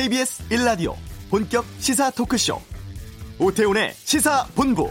KBS 0.00 0.48
1라디오 0.48 0.94
본격 1.28 1.62
시사 1.78 2.10
토크쇼 2.12 2.58
오태훈의 3.38 3.92
시사본부 3.92 4.88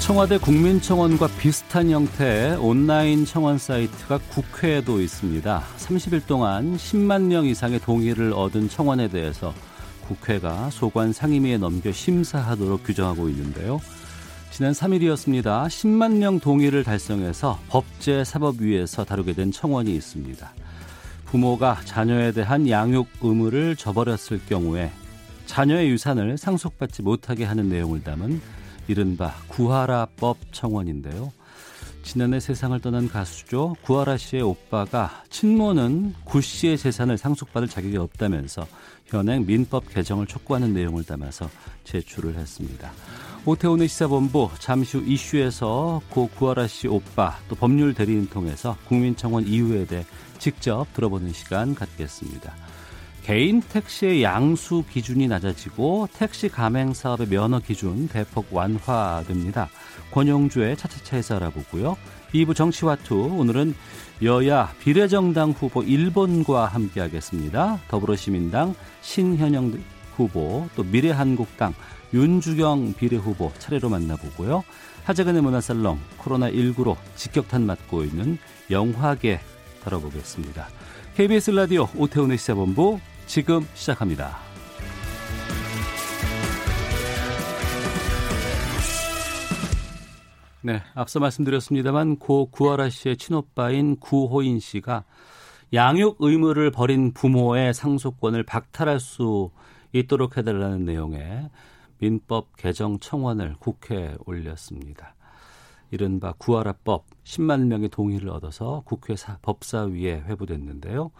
청와대 0.00 0.38
국민청원과 0.38 1.28
비슷한 1.38 1.90
형태의 1.90 2.56
온라인 2.56 3.24
청원 3.24 3.58
사이트가 3.58 4.18
국회에도 4.30 5.00
있습니다. 5.00 5.62
30일 5.78 6.26
동안 6.26 6.76
10만 6.76 7.26
명 7.26 7.46
이상의 7.46 7.78
동의를 7.78 8.32
얻은 8.32 8.68
청원에 8.70 9.06
대해서 9.06 9.54
국회가 10.08 10.68
소관 10.70 11.12
상임위에 11.12 11.58
넘겨 11.58 11.92
심사하도록 11.92 12.82
규정하고 12.82 13.28
있는데요. 13.28 13.80
지난 14.50 14.72
3일이었습니다. 14.72 15.66
10만 15.66 16.16
명 16.16 16.40
동의를 16.40 16.82
달성해서 16.82 17.60
법제 17.68 18.24
사법위에서 18.24 19.04
다루게 19.04 19.34
된 19.34 19.52
청원이 19.52 19.94
있습니다. 19.94 20.50
부모가 21.26 21.80
자녀에 21.84 22.32
대한 22.32 22.68
양육 22.68 23.06
의무를 23.20 23.76
저버렸을 23.76 24.40
경우에 24.48 24.90
자녀의 25.46 25.90
유산을 25.90 26.38
상속받지 26.38 27.02
못하게 27.02 27.44
하는 27.44 27.68
내용을 27.68 28.02
담은 28.02 28.40
이른바 28.88 29.34
구하라법 29.48 30.38
청원인데요. 30.52 31.32
지난해 32.02 32.40
세상을 32.40 32.80
떠난 32.80 33.06
가수죠. 33.06 33.76
구하라 33.82 34.16
씨의 34.16 34.42
오빠가 34.42 35.22
친모는 35.28 36.14
구 36.24 36.40
씨의 36.40 36.78
재산을 36.78 37.18
상속받을 37.18 37.68
자격이 37.68 37.98
없다면서 37.98 38.66
현행 39.06 39.44
민법 39.46 39.90
개정을 39.90 40.26
촉구하는 40.26 40.72
내용을 40.72 41.04
담아서 41.04 41.50
제출을 41.84 42.36
했습니다. 42.36 42.90
오태훈의 43.48 43.88
시사본부 43.88 44.50
잠시 44.58 44.98
후 44.98 45.04
이슈에서 45.06 46.02
고 46.10 46.28
구하라 46.28 46.66
씨 46.66 46.86
오빠 46.86 47.38
또 47.48 47.56
법률 47.56 47.94
대리인 47.94 48.28
통해서 48.28 48.76
국민청원 48.86 49.46
이유에 49.46 49.86
대해 49.86 50.04
직접 50.38 50.84
들어보는 50.92 51.32
시간 51.32 51.74
갖겠습니다. 51.74 52.54
개인 53.22 53.62
택시의 53.62 54.22
양수 54.22 54.84
기준이 54.90 55.28
낮아지고 55.28 56.08
택시 56.12 56.50
가맹 56.50 56.92
사업의 56.92 57.28
면허 57.28 57.60
기준 57.60 58.06
대폭 58.08 58.48
완화됩니다. 58.50 59.70
권영주의 60.10 60.76
차차차에서 60.76 61.36
알아보고요. 61.36 61.96
2부 62.34 62.54
정치와투 62.54 63.34
오늘은 63.38 63.74
여야 64.24 64.74
비례정당 64.80 65.52
후보 65.52 65.80
1번과 65.80 66.68
함께하겠습니다. 66.68 67.80
더불어시민당 67.88 68.74
신현영 69.00 69.80
후보 70.16 70.68
또 70.76 70.82
미래한국당 70.82 71.72
윤주경 72.12 72.94
비례 72.94 73.16
후보 73.16 73.52
차례로 73.58 73.88
만나보고요. 73.88 74.64
하재근의 75.04 75.42
문화살롱 75.42 75.98
코로나19로 76.18 76.96
직격탄 77.16 77.66
맞고 77.66 78.04
있는 78.04 78.38
영화계 78.70 79.40
다뤄보겠습니다. 79.82 80.68
KBS 81.14 81.50
라디오 81.52 81.88
오태훈의 81.96 82.38
시사본부 82.38 83.00
지금 83.26 83.66
시작합니다. 83.74 84.38
네, 90.60 90.82
앞서 90.94 91.20
말씀드렸습니다만 91.20 92.18
고 92.18 92.50
구하라 92.50 92.90
씨의 92.90 93.16
친오빠인 93.16 93.96
구호인 94.00 94.60
씨가 94.60 95.04
양육 95.72 96.16
의무를 96.20 96.70
벌인 96.70 97.12
부모의 97.12 97.72
상속권을 97.72 98.42
박탈할 98.42 99.00
수 99.00 99.50
있도록 99.92 100.36
해달라는 100.36 100.84
내용의 100.84 101.48
민법 101.98 102.56
개정 102.56 102.98
청원을 102.98 103.56
국회에 103.58 104.14
올렸습니다. 104.26 105.14
이른바 105.90 106.32
구하라법 106.38 107.06
10만 107.24 107.66
명의 107.66 107.88
동의를 107.88 108.28
얻어서 108.30 108.82
국회 108.84 109.14
법사위에 109.42 110.20
회부됐는데요. 110.26 111.10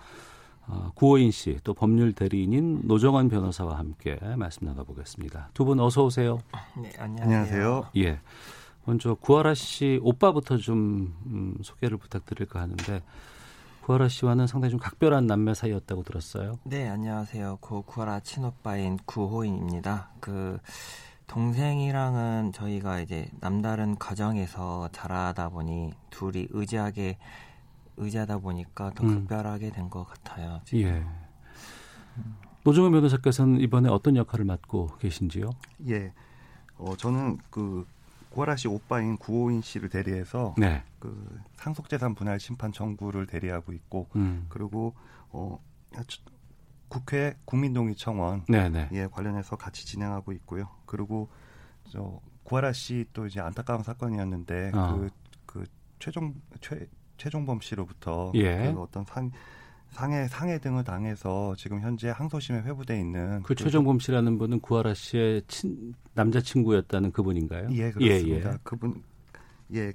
어, 0.70 0.92
구호인 0.94 1.30
씨, 1.30 1.58
또 1.64 1.72
법률 1.72 2.12
대리인인 2.12 2.82
노정원 2.84 3.28
변호사와 3.28 3.78
함께 3.78 4.19
말씀 4.36 4.66
나눠보겠습니다. 4.66 5.50
두 5.54 5.64
분 5.64 5.80
어서 5.80 6.04
오세요. 6.04 6.38
네, 6.76 6.92
안녕하세요. 6.98 7.88
예. 7.97 8.20
먼저 8.84 9.14
구하라 9.14 9.54
씨 9.54 9.98
오빠부터 10.03 10.58
좀 10.58 11.14
음, 11.26 11.54
소개를 11.62 11.97
부탁드릴까 11.97 12.60
하는데 12.60 13.03
구하라 13.88 14.09
씨와는 14.09 14.47
상당히 14.47 14.71
좀 14.72 14.78
각별한 14.78 15.26
남매 15.26 15.54
사이였다고 15.54 16.03
들었어요. 16.03 16.59
네, 16.65 16.87
안녕하세요. 16.87 17.56
고 17.62 17.81
구하라 17.81 18.21
친오빠인 18.21 18.99
구호인입니다. 19.06 20.10
그 20.21 20.59
동생이랑은 21.26 22.53
저희가 22.53 23.00
이제 23.00 23.31
남다른 23.41 23.97
가정에서 23.97 24.91
자라다 24.93 25.48
보니 25.48 25.94
둘이 26.10 26.48
의지하게 26.50 27.16
의지하다 27.97 28.41
보니까 28.41 28.93
더 28.94 29.04
음. 29.04 29.21
극별하게 29.21 29.71
된것 29.71 30.06
같아요. 30.06 30.60
지금. 30.66 30.91
예. 30.91 31.06
노정은 32.65 32.93
변호사께서는 32.93 33.59
이번에 33.62 33.88
어떤 33.88 34.16
역할을 34.16 34.44
맡고 34.44 34.98
계신지요? 34.98 35.48
예. 35.88 36.12
어, 36.77 36.94
저는 36.94 37.38
그 37.48 37.87
구하라 38.31 38.56
씨 38.56 38.69
오빠인 38.69 39.16
구호인 39.16 39.62
씨를 39.62 39.89
대리해서 39.89 40.55
네. 40.59 40.83
그 40.99 41.41
상속재산 41.56 42.15
분할 42.15 42.39
심판 42.41 42.72
청구를 42.72 43.27
대리하고 43.27 43.72
있고 43.72 44.09
음. 44.16 44.47
그리고 44.49 44.94
어 45.31 45.61
국회 46.89 47.34
국민동의 47.44 47.97
청원 47.97 48.44
네네. 48.49 48.91
예 48.93 49.06
관련해서 49.06 49.56
같이 49.56 49.87
진행하고 49.87 50.33
있고요. 50.33 50.69
그리고 50.87 51.28
저 51.91 52.21
구하라 52.44 52.72
씨 52.72 53.05
또 53.12 53.27
이제 53.27 53.41
안타까운 53.41 53.83
사건이었는데 53.83 54.72
어. 54.75 54.97
그, 54.97 55.10
그 55.47 55.65
최종 55.99 56.34
최 56.60 56.89
최종범 57.19 57.60
씨로부터 57.60 58.33
예. 58.34 58.72
그 58.72 58.81
어떤 58.81 59.05
상 59.05 59.31
상해 59.91 60.28
상해 60.28 60.59
등을 60.59 60.84
당해서 60.84 61.54
지금 61.56 61.81
현재 61.81 62.10
항소심에 62.10 62.60
회부돼 62.60 62.99
있는 62.99 63.43
그, 63.43 63.54
그 63.54 63.54
최종범 63.54 63.99
씨라는 63.99 64.38
분은 64.38 64.60
구하라 64.60 64.94
씨의 64.94 65.43
친, 65.49 65.94
남자친구였다는 66.15 67.12
그분인가요? 67.12 67.69
예 67.72 67.91
그렇습니다. 67.91 68.50
예, 68.50 68.53
예. 68.53 68.59
그분 68.62 69.03
예. 69.75 69.93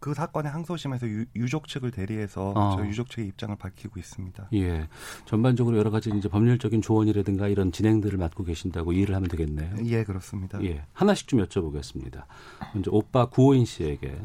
그 0.00 0.14
사건의 0.14 0.50
항소심에서 0.50 1.06
유, 1.36 1.48
족 1.48 1.68
측을 1.68 1.90
대리해서 1.90 2.52
어. 2.56 2.76
저 2.76 2.86
유족 2.86 3.10
측의 3.10 3.26
입장을 3.28 3.54
밝히고 3.56 4.00
있습니다. 4.00 4.48
예, 4.54 4.88
전반적으로 5.26 5.76
여러 5.76 5.90
가지 5.90 6.10
이제 6.16 6.26
법률적인 6.28 6.80
조언이라든가 6.80 7.48
이런 7.48 7.70
진행들을 7.70 8.18
맡고 8.18 8.44
계신다고 8.44 8.94
이해를 8.94 9.14
하면 9.14 9.28
되겠네요. 9.28 9.74
예, 9.84 10.02
그렇습니다. 10.02 10.62
예, 10.64 10.86
하나씩 10.94 11.28
좀 11.28 11.44
여쭤보겠습니다. 11.44 12.24
먼저 12.72 12.90
오빠 12.90 13.26
구호인 13.26 13.66
씨에게 13.66 14.18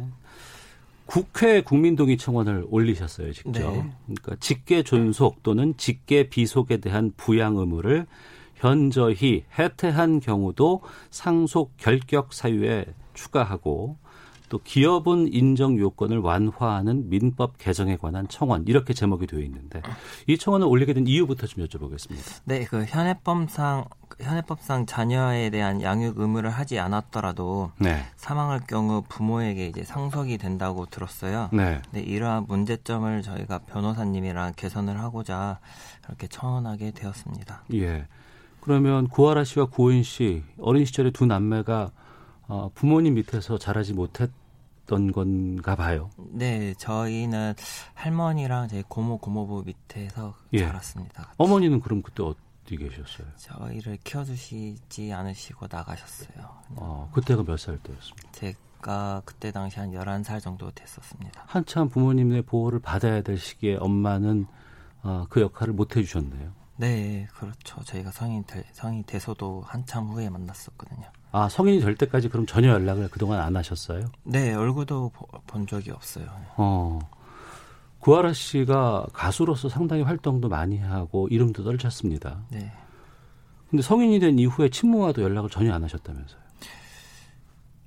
국회 1.06 1.62
국민동의 1.62 2.18
청원을 2.18 2.66
올리셨어요, 2.70 3.32
직접. 3.34 3.52
네. 3.52 3.92
그러니까 4.06 4.36
직계 4.40 4.84
존속 4.84 5.44
또는 5.44 5.76
직계 5.78 6.30
비속에 6.30 6.78
대한 6.78 7.12
부양 7.16 7.58
의무를 7.58 8.08
현저히 8.56 9.44
해태한 9.58 10.20
경우도 10.20 10.82
상속 11.12 11.78
결격 11.78 12.34
사유에 12.34 12.86
추가하고 13.14 13.98
또 14.50 14.60
기업은 14.60 15.34
인정 15.34 15.78
요건을 15.78 16.20
완화하는 16.20 17.10
민법 17.10 17.58
개정에 17.58 17.98
관한 17.98 18.28
청원 18.28 18.66
이렇게 18.68 18.94
제목이 18.94 19.28
되어 19.28 19.40
있는데 19.42 19.82
이 20.28 20.38
청원을 20.38 20.68
올리게 20.68 20.94
된 20.94 21.08
이유부터 21.08 21.48
좀 21.48 21.66
여쭤보겠습니다. 21.66 22.42
네, 22.46 22.66
그 22.66 22.86
현행법상 22.86 23.86
현행법상 24.20 24.86
자녀에 24.86 25.50
대한 25.50 25.82
양육 25.82 26.20
의무를 26.20 26.50
하지 26.50 26.80
않았더라도 26.80 27.72
네. 27.80 28.04
사망할 28.16 28.62
경우 28.68 29.04
부모에게 29.08 29.68
이제 29.68 29.84
상속이 29.84 30.38
된다고 30.38 30.86
들었어요. 30.86 31.50
네. 31.52 31.82
네, 31.92 32.00
이러한 32.02 32.46
문제점을 32.48 33.22
저희가 33.22 33.60
변호사님이랑 33.60 34.54
개선을 34.56 35.00
하고자 35.00 35.60
이렇게 36.08 36.28
청원하게 36.28 36.92
되었습니다. 36.92 37.64
예. 37.74 38.08
그러면 38.62 39.08
구하라 39.08 39.44
씨와 39.44 39.68
구호인 39.68 40.04
씨 40.04 40.44
어린 40.60 40.86
시절에 40.86 41.12
두 41.12 41.26
남매가 41.26 41.92
어, 42.48 42.72
부모님 42.74 43.16
밑에서 43.16 43.58
자라지 43.58 43.94
못했 43.94 44.32
던 44.86 45.12
건가 45.12 45.76
봐요. 45.76 46.10
네, 46.32 46.74
저희는 46.76 47.54
할머니랑 47.94 48.68
제 48.68 48.84
고모 48.88 49.18
고모부 49.18 49.64
밑에서 49.66 50.36
예. 50.54 50.66
자랐습니다. 50.66 51.34
어머니는 51.38 51.80
그럼 51.80 52.02
그때 52.02 52.24
어디 52.24 52.78
계셨어요? 52.78 53.28
저희를 53.38 53.98
키워주시지 54.04 55.12
않으시고 55.14 55.68
나가셨어요. 55.70 56.50
어, 56.76 57.10
그때가 57.14 57.44
몇 57.44 57.58
살 57.58 57.78
때였습니까? 57.80 58.32
제가 58.32 59.22
그때 59.26 59.52
당시 59.52 59.80
한 59.80 59.92
11살 59.92 60.42
정도 60.42 60.70
됐었습니다. 60.72 61.44
한참 61.48 61.90
부모님의 61.90 62.44
보호를 62.44 62.80
받아야 62.80 63.22
될 63.22 63.38
시기에 63.38 63.78
엄마는 63.78 64.46
어, 65.04 65.26
그 65.30 65.42
역할을 65.42 65.74
못 65.74 65.96
해주셨네요. 65.96 66.52
네, 66.78 67.28
그렇죠. 67.34 67.82
저희가 67.84 68.12
성인 68.12 68.44
되, 68.44 68.64
성인 68.74 69.04
돼서도 69.06 69.64
한참 69.66 70.08
후에 70.08 70.30
만났었거든요. 70.30 71.10
아 71.36 71.50
성인이 71.50 71.82
될 71.82 71.96
때까지 71.96 72.30
그럼 72.30 72.46
전혀 72.46 72.70
연락을 72.70 73.10
그동안 73.10 73.42
안 73.42 73.58
하셨어요? 73.58 74.06
네, 74.24 74.54
얼굴도 74.54 75.12
본 75.48 75.68
적이 75.68 75.92
없어요. 75.92 76.28
어. 76.56 76.98
구하라 78.00 78.32
씨가 78.32 79.08
가수로서 79.12 79.68
상당히 79.68 80.04
활동도 80.04 80.48
많이 80.48 80.78
하고 80.78 81.28
이름도 81.28 81.66
떨쳤습니다. 81.66 82.40
네. 82.50 82.72
근데 83.70 83.84
성인이 83.84 84.20
된 84.20 84.40
이후에 84.40 84.70
친모와도 84.70 85.24
연락을 85.24 85.50
전혀 85.50 85.74
안 85.74 85.84
하셨다면서요? 85.84 86.40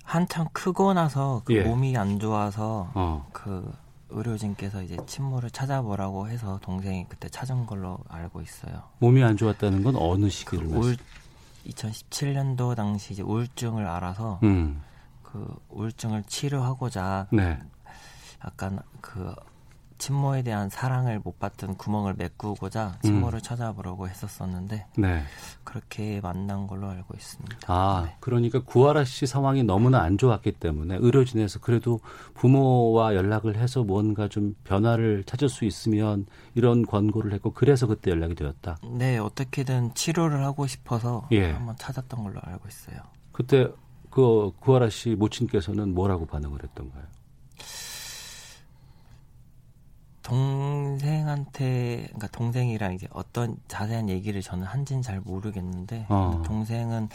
한참 0.03 0.45
크고 0.53 0.93
나서 0.93 1.41
그 1.43 1.55
예. 1.55 1.63
몸이 1.63 1.97
안 1.97 2.19
좋아서 2.19 2.91
어. 2.93 3.27
그 3.33 3.67
의료진께서 4.09 4.83
이제 4.83 4.95
친모를 5.07 5.49
찾아보라고 5.49 6.27
해서 6.27 6.59
동생이 6.61 7.07
그때 7.09 7.27
찾은 7.29 7.65
걸로 7.65 7.97
알고 8.09 8.41
있어요. 8.41 8.83
몸이 8.99 9.23
안 9.23 9.37
좋았다는 9.37 9.81
건 9.81 9.95
어느 9.95 10.29
시기를 10.29 10.67
그 10.67 10.75
울, 10.75 10.97
2017년도 11.71 12.75
당시 12.75 13.13
이제 13.13 13.23
우울증을 13.23 13.85
알아서 13.87 14.39
음. 14.43 14.81
그 15.23 15.55
우울증을 15.69 16.23
치료하고자 16.23 17.27
네. 17.31 17.59
약간 18.43 18.79
그 19.01 19.33
친모에 19.99 20.41
대한 20.41 20.69
사랑을 20.69 21.19
못 21.23 21.37
받던 21.39 21.75
구멍을 21.75 22.15
메꾸고자 22.17 22.97
친모를 23.03 23.39
음. 23.39 23.41
찾아보려고 23.41 24.07
했었었는데 24.07 24.87
네. 24.97 25.23
그렇게 25.63 26.19
만난 26.21 26.65
걸로 26.65 26.89
알고 26.89 27.13
있습니다. 27.15 27.57
아, 27.67 28.03
네. 28.07 28.15
그러니까 28.19 28.59
구하라 28.63 29.03
씨 29.03 29.27
상황이 29.27 29.63
너무나 29.63 30.01
안 30.01 30.17
좋았기 30.17 30.53
때문에 30.53 30.97
의료진에서 30.99 31.59
그래도 31.59 31.99
부모와 32.33 33.13
연락을 33.13 33.57
해서 33.57 33.83
뭔가 33.83 34.27
좀 34.27 34.55
변화를 34.63 35.23
찾을 35.25 35.49
수 35.49 35.65
있으면 35.65 36.25
이런 36.55 36.85
권고를 36.85 37.33
했고 37.33 37.53
그래서 37.53 37.85
그때 37.85 38.09
연락이 38.09 38.33
되었다. 38.33 38.77
네, 38.89 39.17
어떻게든 39.19 39.93
치료를 39.93 40.43
하고 40.43 40.65
싶어서 40.65 41.27
예. 41.31 41.51
한번 41.51 41.75
찾았던 41.77 42.23
걸로 42.23 42.39
알고 42.41 42.67
있어요. 42.67 42.97
그때 43.31 43.71
그 44.09 44.51
구하라 44.59 44.89
씨 44.89 45.15
모친께서는 45.15 45.93
뭐라고 45.93 46.25
반응을 46.25 46.63
했던가요? 46.63 47.03
동생한테 50.29 52.03
그러니까 52.05 52.27
동생이랑 52.27 52.93
이제 52.93 53.07
어떤 53.11 53.57
자세한 53.67 54.09
얘기를 54.09 54.41
저는 54.41 54.63
한지는 54.65 55.01
잘 55.01 55.19
모르겠는데 55.19 56.05
어. 56.09 56.41
동생은 56.45 57.09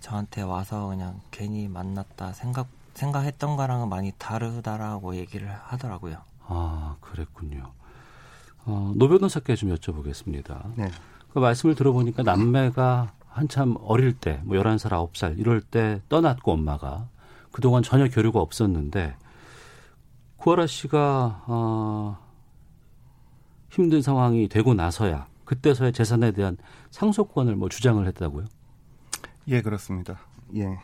저한테 0.00 0.42
와서 0.42 0.88
그냥 0.88 1.20
괜히 1.30 1.68
만났다 1.68 2.32
생각 2.32 2.68
생각했던 2.94 3.56
거랑은 3.56 3.88
많이 3.88 4.12
다르다라고 4.18 5.14
얘기를 5.16 5.48
하더라고요. 5.48 6.16
아 6.46 6.96
그랬군요. 7.00 7.72
어, 8.66 8.92
노 8.96 9.08
변호사께 9.08 9.54
좀 9.54 9.74
여쭤보겠습니다. 9.74 10.72
네. 10.76 10.90
그 11.32 11.38
말씀을 11.38 11.74
들어보니까 11.76 12.24
남매가 12.24 13.12
한참 13.28 13.76
어릴 13.84 14.12
때, 14.12 14.40
뭐 14.44 14.56
11살, 14.56 14.90
9살 14.90 15.38
이럴 15.38 15.60
때 15.60 16.02
떠났고 16.08 16.52
엄마가 16.52 17.08
그동안 17.52 17.82
전혀 17.82 18.08
교류가 18.08 18.40
없었는데 18.40 19.14
구하라 20.36 20.66
씨가 20.66 21.44
어, 21.46 22.18
힘든 23.70 24.02
상황이 24.02 24.48
되고 24.48 24.74
나서야 24.74 25.28
그때서야 25.44 25.90
재산에 25.90 26.32
대한 26.32 26.56
상속권을 26.90 27.56
뭐 27.56 27.68
주장을 27.68 28.06
했다고요? 28.06 28.46
예, 29.48 29.62
그렇습니다. 29.62 30.20
예. 30.56 30.78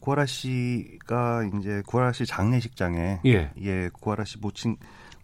구하라 0.00 0.26
씨가 0.26 1.50
이제 1.58 1.82
구하라 1.86 2.12
씨 2.12 2.26
장례식장에 2.26 3.20
예, 3.24 3.52
예 3.60 3.88
구하라 3.92 4.24
씨 4.24 4.38
모친 4.38 4.76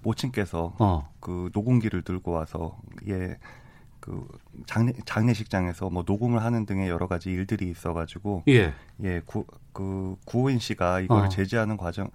모친께서 0.03 0.75
어. 0.79 1.09
그 1.21 1.51
녹음기를 1.53 2.03
들고 2.03 2.33
와서 2.33 2.79
예. 3.09 3.37
그 4.01 4.27
장례 4.67 4.93
장례식장에서 5.05 5.91
뭐 5.91 6.05
녹음을 6.07 6.43
하는 6.43 6.65
등의 6.65 6.89
여러 6.89 7.09
가지 7.09 7.31
일들이 7.31 7.69
있어가지고 7.69 8.45
예, 8.49 8.73
예그 9.03 9.45
구호인 10.25 10.61
씨가 10.61 11.01
이걸 11.01 11.27
어. 11.27 11.29
제지하는 11.29 11.77
과정 11.77 12.11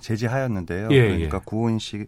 제지하였는데요. 0.00 0.88
예, 0.92 1.02
그러니까 1.02 1.38
예. 1.38 1.42
구호인 1.44 1.78
씨 1.78 2.06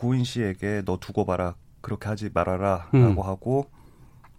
구인 0.00 0.24
씨에게 0.24 0.80
너 0.86 0.96
두고 0.96 1.26
봐라 1.26 1.56
그렇게 1.82 2.08
하지 2.08 2.30
말아라라고 2.32 2.88
음. 2.94 3.20
하고 3.20 3.66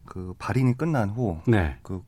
그 0.06 0.34
발인이 0.40 0.76
끝난 0.76 1.12
후그 1.12 1.52
네. 1.52 1.78
그, 1.84 2.02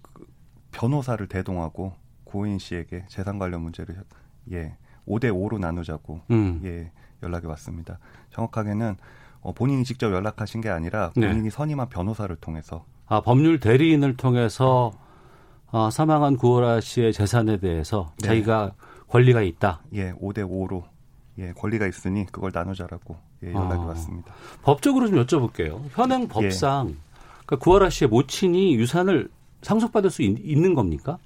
그 0.00 0.24
변호사를 0.70 1.26
대동하고 1.26 1.92
구인 2.22 2.60
씨에게 2.60 3.06
재산 3.08 3.40
관련 3.40 3.62
문제를 3.62 4.04
예 4.52 4.76
5대 5.08 5.32
5로 5.32 5.58
나누자고 5.58 6.20
음. 6.30 6.60
예 6.62 6.92
연락이 7.24 7.48
왔습니다. 7.48 7.98
정확하게는 8.30 8.94
어, 9.40 9.52
본인이 9.52 9.82
직접 9.82 10.12
연락하신 10.12 10.60
게 10.60 10.68
아니라 10.68 11.10
네. 11.16 11.26
본인이 11.26 11.48
네. 11.48 11.50
선임한 11.50 11.88
변호사를 11.88 12.36
통해서 12.36 12.84
아 13.06 13.22
법률 13.22 13.58
대리인을 13.58 14.16
통해서 14.16 14.92
아, 15.72 15.90
사망한 15.90 16.36
구호라 16.36 16.80
씨의 16.80 17.12
재산에 17.12 17.58
대해서 17.58 18.12
네. 18.20 18.28
자기가 18.28 18.74
권리가 19.08 19.42
있다. 19.42 19.82
예, 19.94 20.12
5대 20.12 20.48
5로 20.48 20.91
예, 21.42 21.52
권리가 21.52 21.86
있으니 21.86 22.26
그걸 22.30 22.52
나누자라고 22.54 23.16
예, 23.44 23.52
연락이 23.52 23.82
아, 23.82 23.86
왔습니다. 23.86 24.32
법적으로 24.62 25.08
좀 25.08 25.24
여쭤볼게요. 25.24 25.82
현행 25.90 26.28
법상 26.28 26.90
예. 26.90 26.94
그러니까 27.44 27.56
구하라 27.56 27.90
씨의 27.90 28.08
모친이 28.08 28.76
유산을 28.76 29.28
상속받을 29.62 30.10
수 30.10 30.22
있, 30.22 30.58
는 30.58 30.74
겁니까? 30.74 31.18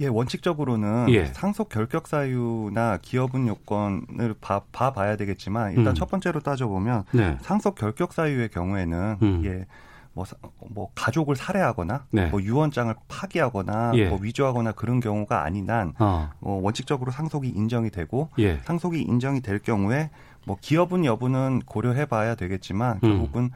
예, 0.00 0.08
원칙적으로는 0.08 1.06
예. 1.10 1.26
상속 1.26 1.68
결격 1.68 2.08
사유나 2.08 2.98
기여분 3.02 3.46
요건을 3.46 4.34
봐, 4.40 4.60
봐야 4.70 5.16
되겠지만 5.16 5.72
일단 5.72 5.88
음. 5.88 5.94
첫 5.94 6.10
번째로 6.10 6.40
따져보면 6.40 7.04
네. 7.12 7.38
상속 7.42 7.76
결격 7.76 8.12
사유의 8.12 8.48
경우에는 8.48 9.16
음. 9.22 9.42
예, 9.44 9.66
뭐, 10.14 10.26
뭐 10.70 10.90
가족을 10.94 11.36
살해하거나 11.36 12.06
네. 12.10 12.26
뭐 12.26 12.42
유언장을 12.42 12.94
파기하거나 13.08 13.92
예. 13.94 14.08
뭐 14.08 14.18
위조하거나 14.20 14.72
그런 14.72 15.00
경우가 15.00 15.42
아닌 15.42 15.70
한 15.70 15.94
어. 15.98 16.30
어, 16.40 16.60
원칙적으로 16.62 17.10
상속이 17.10 17.48
인정이 17.48 17.90
되고 17.90 18.28
예. 18.38 18.58
상속이 18.64 19.00
인정이 19.00 19.40
될 19.40 19.58
경우에 19.58 20.10
뭐 20.44 20.56
기업은 20.60 21.04
여부는 21.04 21.62
고려해 21.64 22.06
봐야 22.06 22.34
되겠지만 22.34 22.96
음. 22.96 23.00
결국은 23.00 23.42
음. 23.44 23.50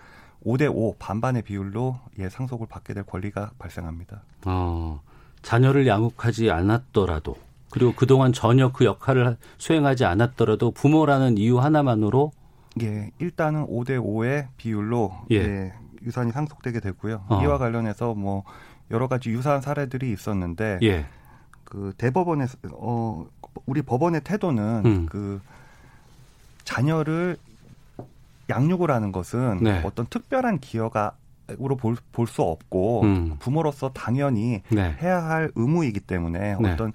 5대 0.44 0.70
5 0.72 0.94
반반의 0.98 1.42
비율로 1.42 1.98
예 2.20 2.28
상속을 2.28 2.68
받게 2.68 2.94
될 2.94 3.02
권리가 3.04 3.50
발생합니다. 3.58 4.22
어, 4.44 5.00
자녀를 5.42 5.86
양육하지 5.86 6.50
않았더라도 6.50 7.36
그리고 7.70 7.92
그동안 7.94 8.32
전혀 8.32 8.70
그 8.70 8.84
역할을 8.84 9.36
수행하지 9.58 10.04
않았더라도 10.04 10.70
부모라는 10.70 11.36
이유 11.36 11.58
하나만으로 11.58 12.32
예, 12.82 13.10
일단은 13.18 13.66
5대 13.66 13.98
5의 13.98 14.48
비율로 14.56 15.12
예. 15.32 15.36
예 15.36 15.72
유산이 16.06 16.32
상속되게 16.32 16.80
되고요. 16.80 17.24
어. 17.28 17.42
이와 17.42 17.58
관련해서 17.58 18.14
뭐 18.14 18.44
여러 18.90 19.08
가지 19.08 19.30
유사한 19.30 19.60
사례들이 19.60 20.12
있었는데 20.12 20.78
예. 20.82 21.06
그 21.64 21.92
대법원의 21.98 22.46
어 22.72 23.26
우리 23.66 23.82
법원의 23.82 24.20
태도는 24.22 24.82
음. 24.84 25.06
그 25.10 25.40
자녀를 26.64 27.36
양육을 28.48 28.90
하는 28.90 29.10
것은 29.10 29.58
네. 29.62 29.82
어떤 29.84 30.06
특별한 30.06 30.60
기여가 30.60 31.16
으로 31.60 31.76
볼 31.76 32.26
수 32.26 32.42
없고 32.42 33.02
음. 33.02 33.36
부모로서 33.38 33.90
당연히 33.90 34.62
네. 34.68 34.96
해야 35.00 35.22
할 35.24 35.52
의무이기 35.54 36.00
때문에 36.00 36.56
네. 36.60 36.72
어떤 36.72 36.92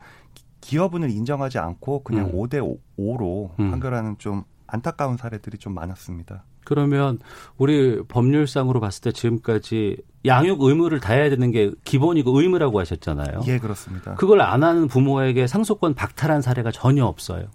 기여분을 0.60 1.10
인정하지 1.10 1.58
않고 1.58 2.04
그냥 2.04 2.26
음. 2.26 2.32
5대 2.34 2.60
5로 3.00 3.52
음. 3.60 3.72
판결하는 3.72 4.18
좀 4.18 4.44
안타까운 4.72 5.18
사례들이 5.18 5.58
좀 5.58 5.74
많았습니다. 5.74 6.44
그러면 6.64 7.20
우리 7.58 8.02
법률상으로 8.08 8.80
봤을 8.80 9.02
때 9.02 9.12
지금까지 9.12 9.98
양육 10.26 10.62
의무를 10.62 11.00
다해야 11.00 11.30
되는 11.30 11.52
게 11.52 11.72
기본이고 11.84 12.40
의무라고 12.40 12.80
하셨잖아요. 12.80 13.42
예, 13.48 13.60
그렇습니다. 13.60 14.16
그걸 14.16 14.42
안 14.42 14.64
하는 14.64 14.88
부모에게 14.88 15.48
상속권 15.48 15.96
박탈한 15.96 16.42
사례가 16.42 16.72
전혀 16.72 17.06
없어요. 17.06 17.48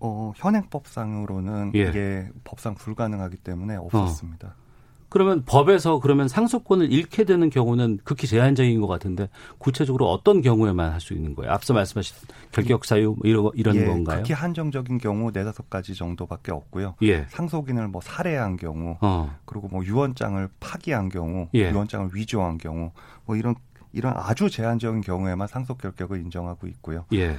어, 0.00 0.32
현행법상으로는 0.36 1.72
예. 1.74 1.88
이게 1.88 2.28
법상 2.44 2.74
불가능하기 2.74 3.38
때문에 3.38 3.76
없었습니다. 3.76 4.48
어. 4.48 4.65
그러면 5.08 5.44
법에서 5.44 6.00
그러면 6.00 6.28
상속권을 6.28 6.92
잃게 6.92 7.24
되는 7.24 7.48
경우는 7.48 8.00
극히 8.04 8.26
제한적인 8.26 8.80
것 8.80 8.86
같은데 8.86 9.28
구체적으로 9.58 10.10
어떤 10.10 10.42
경우에만 10.42 10.92
할 10.92 11.00
수 11.00 11.14
있는 11.14 11.34
거예요? 11.34 11.52
앞서 11.52 11.72
말씀하신 11.74 12.16
결격 12.52 12.84
사유 12.84 13.14
뭐 13.16 13.18
이런 13.24 13.50
이런 13.54 13.76
예, 13.76 13.84
건가요? 13.84 14.18
극히 14.18 14.32
한정적인 14.34 14.98
경우 14.98 15.30
네다섯 15.32 15.70
가지 15.70 15.94
정도밖에 15.94 16.50
없고요. 16.52 16.94
예. 17.02 17.26
상속인을 17.28 17.88
뭐 17.88 18.00
살해한 18.00 18.56
경우, 18.56 18.96
어. 19.00 19.36
그리고 19.44 19.68
뭐 19.68 19.84
유언장을 19.84 20.48
파기한 20.58 21.08
경우, 21.10 21.48
예. 21.54 21.70
유언장을 21.70 22.10
위조한 22.12 22.58
경우, 22.58 22.90
뭐 23.24 23.36
이런 23.36 23.54
이런 23.92 24.14
아주 24.16 24.50
제한적인 24.50 25.00
경우에만 25.02 25.46
상속 25.48 25.78
결격을 25.78 26.20
인정하고 26.20 26.66
있고요. 26.66 27.04
예. 27.12 27.38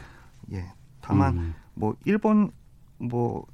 예. 0.53 0.65
다만 1.01 1.37
음. 1.37 1.55
뭐 1.73 1.95
일본 2.05 2.51
뭐 2.97 3.45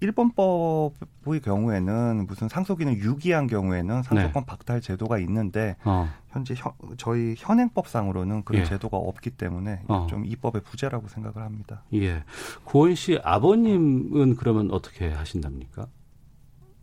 일본법의 0.00 1.40
경우에는 1.42 2.26
무슨 2.26 2.48
상속인을 2.48 2.98
유기한 2.98 3.46
경우에는 3.46 4.02
상속권 4.02 4.42
네. 4.42 4.46
박탈 4.46 4.80
제도가 4.80 5.18
있는데 5.18 5.76
어. 5.84 6.08
현재 6.28 6.54
현, 6.56 6.72
저희 6.98 7.34
현행법상으로는 7.38 8.44
그런 8.44 8.62
예. 8.62 8.64
제도가 8.66 8.96
없기 8.96 9.30
때문에 9.30 9.82
어. 9.88 10.06
좀 10.10 10.26
입법의 10.26 10.62
부재라고 10.62 11.08
생각을 11.08 11.42
합니다. 11.42 11.82
예. 11.94 12.24
고은 12.64 12.94
씨 12.94 13.18
아버님은 13.22 14.36
그러면 14.36 14.70
어떻게 14.70 15.10
하신답니까? 15.10 15.86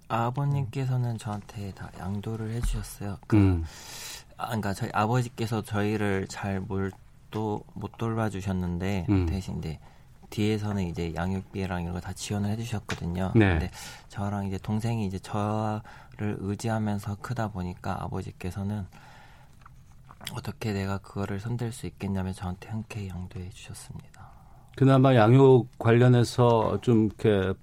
아버님께서는 0.07 1.17
저한테 1.17 1.71
다 1.73 1.89
양도를 1.99 2.51
해주셨어요. 2.51 3.17
그, 3.27 3.37
음. 3.37 3.63
아, 4.37 4.47
그러니까 4.47 4.73
저희 4.73 4.89
아버지께서 4.93 5.61
저희를 5.61 6.27
잘 6.27 6.61
못 7.73 7.97
돌봐주셨는데 7.97 9.07
음. 9.09 9.25
대신 9.25 9.57
이제 9.57 9.79
뒤에서는 10.33 10.83
이제 10.87 11.13
양육비랑 11.13 11.83
이런 11.83 11.93
거 11.93 11.99
다 11.99 12.11
지원을 12.11 12.49
해주셨거든요. 12.51 13.31
네. 13.35 13.49
근데 13.51 13.71
저랑 14.09 14.47
이제 14.47 14.57
동생이 14.57 15.05
이제 15.05 15.19
저를 15.19 16.37
의지하면서 16.39 17.17
크다 17.21 17.49
보니까 17.49 18.03
아버지께서는 18.03 18.85
어떻게 20.33 20.73
내가 20.73 20.97
그거를 20.97 21.39
손댈 21.39 21.71
수 21.71 21.85
있겠냐면 21.85 22.33
저한테 22.33 22.69
흔쾌히 22.69 23.09
양도해 23.09 23.49
주셨습니다. 23.49 24.31
그나마 24.75 25.15
양육 25.15 25.77
관련해서 25.77 26.79
좀 26.81 27.05
이렇게 27.05 27.53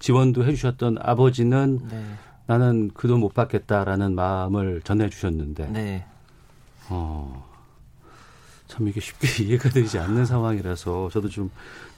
지원도 0.00 0.44
해주셨던 0.44 0.98
아버지는 1.00 1.78
네. 1.88 2.04
나는 2.46 2.88
그돈못 2.94 3.32
받겠다라는 3.34 4.14
마음을 4.14 4.82
전해 4.82 5.08
주셨는데. 5.08 5.68
네. 5.68 6.04
어, 6.88 7.46
참 8.66 8.88
이게 8.88 9.00
쉽게 9.00 9.28
이해가 9.44 9.70
되지 9.70 9.98
않는 9.98 10.26
상황이라서 10.26 11.10
저도 11.12 11.28
좀 11.28 11.50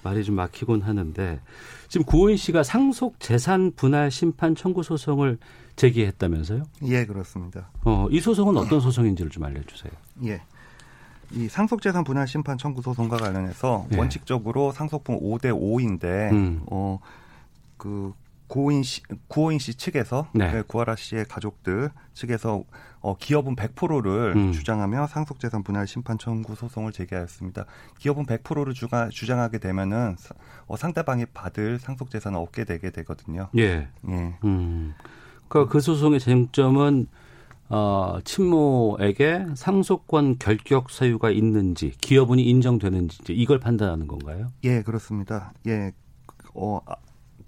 말이 0.02 0.24
좀 0.24 0.36
막히곤 0.36 0.82
하는데 0.82 1.40
지금 1.88 2.04
구호인 2.06 2.36
씨가 2.36 2.62
상속 2.62 3.18
재산 3.20 3.72
분할 3.74 4.10
심판 4.10 4.54
청구 4.54 4.82
소송을 4.82 5.38
제기했다면서요? 5.76 6.64
예, 6.84 7.06
그렇습니다. 7.06 7.70
어, 7.84 8.08
이 8.10 8.20
소송은 8.20 8.56
어떤 8.56 8.80
소송인지를 8.80 9.30
좀 9.30 9.44
알려주세요. 9.44 9.92
예. 10.24 10.42
이 11.30 11.48
상속재산 11.48 12.04
분할 12.04 12.26
심판 12.26 12.56
청구 12.58 12.82
소송과 12.82 13.16
관련해서 13.18 13.86
예. 13.92 13.96
원칙적으로 13.96 14.72
상속분 14.72 15.20
5대 15.20 15.52
5인데 15.52 16.32
음. 16.32 16.62
어그 16.70 18.12
구호인 18.48 18.82
씨, 18.82 19.02
구호인 19.28 19.58
씨 19.58 19.74
측에서 19.74 20.28
네. 20.32 20.50
그 20.50 20.66
구하라 20.66 20.96
씨의 20.96 21.26
가족들 21.26 21.90
측에서 22.14 22.64
어, 23.00 23.16
기업은 23.16 23.54
100%를 23.54 24.34
음. 24.36 24.52
주장하며 24.52 25.06
상속재산 25.06 25.62
분할 25.62 25.86
심판 25.86 26.18
청구 26.18 26.54
소송을 26.54 26.92
제기하였습니다. 26.92 27.66
기업은 27.98 28.26
100%를 28.26 28.74
주가, 28.74 29.08
주장하게 29.08 29.58
되면은 29.58 30.16
어, 30.66 30.76
상대방이 30.76 31.26
받을 31.26 31.78
상속재산을 31.78 32.38
얻게 32.38 32.64
되게 32.64 32.90
되거든요. 32.90 33.48
예. 33.56 33.88
예. 34.08 34.34
음. 34.44 34.94
그러니까 35.48 35.72
그 35.72 35.80
소송의 35.80 36.18
쟁점은 36.18 37.06
어, 37.70 38.18
친모에게 38.24 39.46
상속권 39.54 40.38
결격 40.38 40.90
사유가 40.90 41.30
있는지 41.30 41.92
기여분이 42.00 42.42
인정되는지 42.42 43.34
이걸 43.34 43.60
판단하는 43.60 44.08
건가요? 44.08 44.48
예, 44.64 44.82
그렇습니다. 44.82 45.52
예. 45.66 45.92
어, 46.54 46.80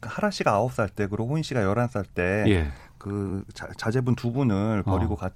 하라 0.03 0.31
씨가 0.31 0.53
아홉 0.53 0.73
살 0.73 0.89
때, 0.89 1.07
그리고 1.07 1.29
호인 1.29 1.43
씨가 1.43 1.63
열한 1.63 1.89
살 1.89 2.05
때, 2.05 2.45
예. 2.49 2.73
그 2.99 3.45
자, 3.55 3.91
제분두 3.91 4.33
분을 4.33 4.83
버리고 4.83 5.15
어. 5.15 5.17
가, 5.17 5.31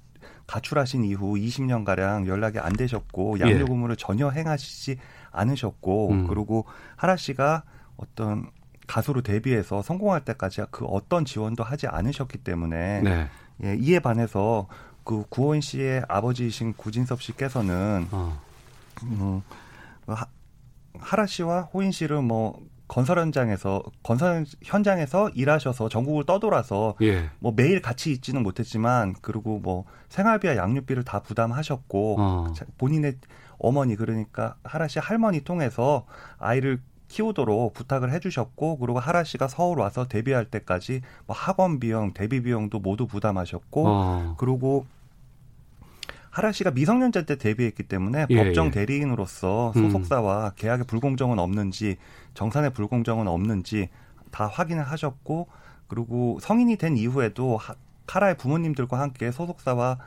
가출하신 0.47 1.03
이후 1.03 1.33
20년 1.33 1.83
가량 1.83 2.27
연락이 2.27 2.59
안 2.59 2.73
되셨고 2.73 3.39
양육 3.39 3.57
예. 3.57 3.61
의무를 3.61 3.95
전혀 3.95 4.29
행하시지 4.29 4.97
않으셨고 5.31 6.11
음. 6.11 6.27
그리고 6.27 6.65
하라 6.95 7.15
씨가 7.17 7.63
어떤 7.97 8.49
가수로 8.87 9.21
데뷔해서 9.21 9.81
성공할 9.81 10.23
때까지 10.23 10.61
그 10.69 10.85
어떤 10.85 11.25
지원도 11.25 11.63
하지 11.63 11.87
않으셨기 11.87 12.39
때문에 12.39 13.01
네. 13.01 13.27
예, 13.63 13.75
이에 13.79 13.99
반해서 13.99 14.67
그 15.03 15.23
구호인 15.29 15.61
씨의 15.61 16.03
아버지이신 16.07 16.73
구진섭 16.73 17.21
씨께서는 17.21 18.07
어. 18.11 18.39
음, 19.03 19.41
하, 20.07 20.25
하라 20.99 21.25
씨와 21.25 21.61
호인 21.61 21.91
씨를 21.91 22.21
뭐 22.21 22.59
건설 22.87 23.19
현장에서 23.19 23.81
건설 24.03 24.45
현장에서 24.63 25.29
일하셔서 25.29 25.89
전국을 25.89 26.25
떠돌아서 26.25 26.95
예. 27.01 27.29
뭐 27.39 27.53
매일 27.55 27.81
같이 27.81 28.11
있지는 28.11 28.43
못했지만 28.43 29.15
그리고 29.21 29.59
뭐 29.59 29.85
생활비와 30.09 30.55
양육비를 30.57 31.03
다 31.03 31.19
부담하셨고 31.21 32.15
어. 32.19 32.53
본인의 32.77 33.15
어머니 33.57 33.95
그러니까 33.95 34.55
하라 34.63 34.87
씨 34.87 34.99
할머니 34.99 35.41
통해서 35.41 36.05
아이를 36.37 36.79
키우도록 37.07 37.73
부탁을 37.73 38.11
해주셨고 38.11 38.77
그리고 38.77 38.99
하라 38.99 39.23
씨가 39.23 39.47
서울 39.47 39.79
와서 39.79 40.07
데뷔할 40.07 40.45
때까지 40.45 41.01
뭐 41.27 41.35
학원 41.35 41.79
비용, 41.79 42.13
데뷔 42.13 42.41
비용도 42.41 42.79
모두 42.79 43.07
부담하셨고 43.07 43.87
어. 43.87 44.35
그리고 44.37 44.85
하라 46.35 46.51
씨가 46.51 46.71
미성년자 46.71 47.21
때 47.21 47.37
데뷔했기 47.37 47.83
때문에 47.83 48.25
예, 48.29 48.43
법정 48.43 48.67
예. 48.67 48.71
대리인으로서 48.71 49.71
음. 49.73 49.83
소속사와 49.83 50.47
음. 50.47 50.51
계약의 50.57 50.85
불공정은 50.85 51.39
없는지 51.39 51.95
정산의 52.33 52.71
불공정은 52.71 53.25
없는지 53.25 53.87
다 54.31 54.45
확인을 54.45 54.83
하셨고 54.83 55.47
그리고 55.87 56.37
성인이 56.41 56.75
된 56.75 56.97
이후에도 56.97 57.55
하, 57.55 57.75
카라의 58.05 58.35
부모님들과 58.35 58.99
함께 58.99 59.31
소속사와 59.31 59.97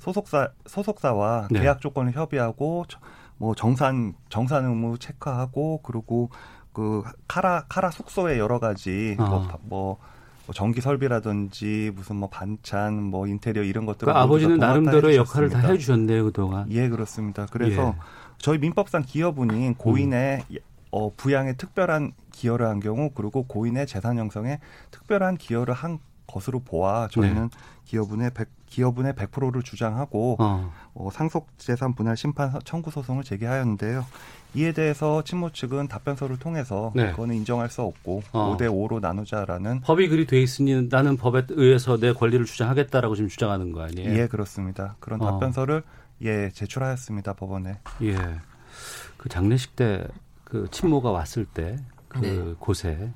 소속사 0.00 0.50
소속사와 0.66 1.48
네. 1.50 1.60
계약 1.60 1.80
조건을 1.80 2.12
협의하고 2.12 2.84
뭐 3.38 3.54
정산 3.54 4.12
정산 4.28 4.66
의무 4.66 4.98
체크하고 4.98 5.80
그리고 5.82 6.28
그 6.74 7.02
카라 7.26 7.64
카라 7.70 7.90
숙소에 7.90 8.38
여러 8.38 8.58
가지 8.58 9.16
어. 9.18 9.24
뭐, 9.24 9.48
뭐 9.62 9.98
뭐 10.46 10.54
전기 10.54 10.80
설비라든지 10.80 11.92
무슨 11.94 12.16
뭐 12.16 12.28
반찬, 12.28 13.02
뭐 13.02 13.26
인테리어 13.26 13.62
이런 13.62 13.86
것들 13.86 14.06
그러니까 14.06 14.22
아버지는 14.22 14.58
나름대로 14.58 15.14
역할을 15.14 15.48
다 15.48 15.58
해주셨네요 15.60 16.24
그동안. 16.24 16.70
예 16.70 16.88
그렇습니다. 16.88 17.46
그래서 17.50 17.94
예. 17.96 18.00
저희 18.38 18.58
민법상 18.58 19.04
기여분인 19.06 19.74
고인의 19.74 20.44
음. 20.50 20.56
어, 20.90 21.10
부양에 21.16 21.54
특별한 21.54 22.12
기여를 22.30 22.66
한 22.66 22.78
경우 22.78 23.10
그리고 23.14 23.44
고인의 23.44 23.86
재산 23.86 24.18
형성에 24.18 24.60
특별한 24.90 25.38
기여를 25.38 25.74
한 25.74 25.98
것으로 26.26 26.60
보아 26.60 27.08
저희는 27.08 27.48
네. 27.48 27.58
기여분의 27.84 28.30
100, 28.30 28.48
기여분의 28.66 29.14
100%를 29.14 29.62
주장하고 29.62 30.36
어. 30.38 30.72
어, 30.94 31.08
상속 31.12 31.48
재산 31.58 31.94
분할 31.94 32.16
심판 32.16 32.52
청구 32.64 32.90
소송을 32.90 33.24
제기하였는데요. 33.24 34.04
이에 34.54 34.72
대해서 34.72 35.22
친모 35.24 35.50
측은 35.50 35.88
답변서를 35.88 36.38
통해서 36.38 36.92
네. 36.94 37.10
그거는 37.10 37.34
인정할 37.36 37.68
수 37.70 37.82
없고 37.82 38.22
어. 38.32 38.56
5대 38.56 38.68
5로 38.68 39.00
나누자라는 39.00 39.80
법이 39.80 40.08
그리 40.08 40.26
돼 40.26 40.40
있으니 40.40 40.88
나는 40.88 41.16
법에 41.16 41.42
의해서 41.50 41.96
내 41.96 42.12
권리를 42.12 42.44
주장하겠다라고 42.44 43.14
지금 43.16 43.28
주장하는 43.28 43.72
거 43.72 43.82
아니에요? 43.82 44.18
예, 44.18 44.26
그렇습니다. 44.28 44.96
그런 45.00 45.20
어. 45.22 45.32
답변서를 45.32 45.82
예 46.22 46.50
제출하였습니다 46.50 47.32
법원에. 47.34 47.78
예. 48.02 48.16
그 49.16 49.28
장례식 49.28 49.76
때 49.76 50.04
그 50.54 50.68
친모가 50.70 51.10
왔을 51.10 51.44
때그 51.46 52.20
네. 52.20 52.54
곳에 52.60 53.12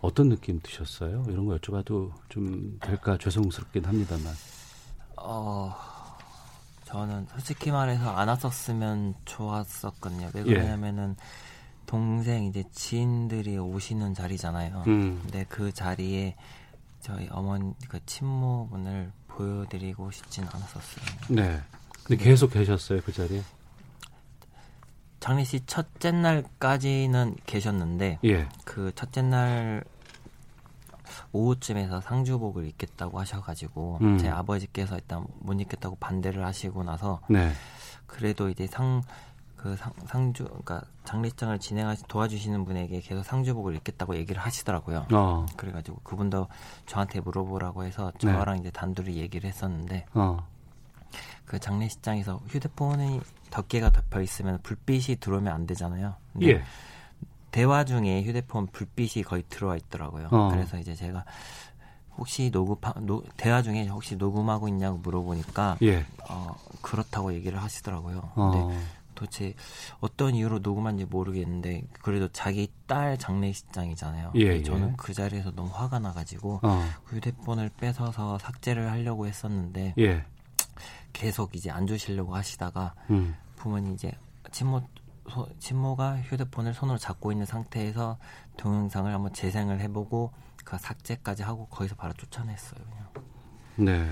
어떤 0.00 0.28
느낌 0.28 0.58
드셨어요? 0.60 1.24
이런 1.28 1.46
거 1.46 1.56
여쭤봐도 1.56 2.10
좀 2.28 2.78
될까 2.80 3.16
죄송스럽긴 3.16 3.84
합니다만. 3.84 4.32
어. 5.16 5.72
저는 6.88 7.26
솔직히 7.30 7.70
말해서 7.70 8.16
안 8.16 8.28
왔었으면 8.28 9.14
좋았었거든요. 9.26 10.30
왜 10.32 10.42
그러냐면은 10.42 11.16
예. 11.18 11.24
동생 11.84 12.44
이제 12.44 12.64
지인들이 12.72 13.58
오시는 13.58 14.14
자리잖아요. 14.14 14.84
음. 14.86 15.20
근데 15.22 15.44
그 15.50 15.70
자리에 15.70 16.34
저희 17.02 17.28
어머니 17.30 17.74
그 17.88 18.00
친모분을 18.06 19.12
보여드리고 19.28 20.10
싶진 20.10 20.44
않았었어요. 20.44 21.04
네. 21.28 21.60
근데 22.04 22.24
계속 22.24 22.52
계셨어요 22.52 23.02
그 23.04 23.12
자리에? 23.12 23.42
장례식 25.20 25.66
첫째 25.66 26.10
날까지는 26.10 27.36
계셨는데 27.44 28.20
예. 28.24 28.48
그 28.64 28.92
첫째 28.94 29.20
날 29.20 29.84
오후쯤에서 31.32 32.00
상주복을 32.00 32.66
입겠다고 32.66 33.18
하셔가지고 33.20 33.98
음. 34.02 34.18
제 34.18 34.28
아버지께서 34.28 34.96
일단 34.96 35.26
못 35.40 35.60
입겠다고 35.60 35.96
반대를 35.96 36.44
하시고 36.44 36.84
나서 36.84 37.20
네. 37.28 37.50
그래도 38.06 38.48
이제 38.48 38.66
상 38.66 39.02
그 39.58 39.76
상, 40.06 40.32
주 40.32 40.44
그러니까 40.44 40.82
장례식장을 41.04 41.58
진행하시 41.58 42.04
도와주시는 42.06 42.64
분에게 42.64 43.00
계속 43.00 43.24
상주복을 43.24 43.74
입겠다고 43.76 44.16
얘기를 44.16 44.40
하시더라고요. 44.40 45.06
어. 45.12 45.46
그래가지고 45.56 45.98
그분도 46.04 46.46
저한테 46.86 47.20
물어보라고 47.20 47.84
해서 47.84 48.12
저랑 48.18 48.54
네. 48.54 48.60
이제 48.60 48.70
단둘이 48.70 49.16
얘기를 49.16 49.48
했었는데 49.48 50.06
어. 50.14 50.46
그 51.44 51.58
장례식장에서 51.58 52.40
휴대폰이 52.46 53.20
덮개가 53.50 53.90
덮여 53.90 54.22
있으면 54.22 54.60
불빛이 54.62 55.16
들어오면 55.18 55.52
안 55.52 55.66
되잖아요. 55.66 56.14
예. 56.42 56.62
대화 57.50 57.84
중에 57.84 58.22
휴대폰 58.22 58.66
불빛이 58.66 59.24
거의 59.24 59.42
들어와 59.48 59.76
있더라고요. 59.76 60.28
어. 60.30 60.48
그래서 60.50 60.78
이제 60.78 60.94
제가 60.94 61.24
혹시 62.16 62.50
녹음 62.50 62.76
노, 63.06 63.22
대화 63.36 63.62
중에 63.62 63.86
혹시 63.86 64.16
녹음하고 64.16 64.68
있냐고 64.68 64.98
물어보니까 64.98 65.78
예. 65.82 66.04
어, 66.28 66.54
그렇다고 66.82 67.32
얘기를 67.32 67.62
하시더라고요. 67.62 68.32
어. 68.34 68.50
근데 68.50 68.78
도대체 69.14 69.54
어떤 70.00 70.34
이유로 70.34 70.60
녹음한지 70.60 71.04
모르겠는데 71.04 71.84
그래도 72.02 72.28
자기 72.28 72.70
딸 72.86 73.18
장례식장이잖아요. 73.18 74.32
예, 74.36 74.40
예. 74.40 74.62
저는 74.62 74.96
그 74.96 75.12
자리에서 75.12 75.50
너무 75.52 75.70
화가 75.72 75.98
나가지고 75.98 76.60
어. 76.62 76.84
그 77.04 77.16
휴대폰을 77.16 77.70
뺏어서 77.76 78.38
삭제를 78.38 78.90
하려고 78.90 79.26
했었는데 79.26 79.94
예. 79.98 80.24
계속 81.12 81.56
이제 81.56 81.70
안 81.70 81.86
주시려고 81.86 82.36
하시다가 82.36 82.94
음. 83.10 83.34
부모님 83.56 83.94
이제 83.94 84.12
친모 84.52 84.82
소, 85.30 85.48
친모가 85.58 86.18
휴대폰을 86.18 86.74
손으로 86.74 86.98
잡고 86.98 87.32
있는 87.32 87.46
상태에서 87.46 88.18
동영상을 88.56 89.12
한번 89.12 89.32
재생을 89.32 89.80
해보고 89.80 90.32
그 90.64 90.76
삭제까지 90.78 91.42
하고 91.42 91.66
거기서 91.66 91.94
바로 91.96 92.12
쫓아냈어요. 92.14 92.80
그냥. 92.90 93.08
네. 93.76 94.06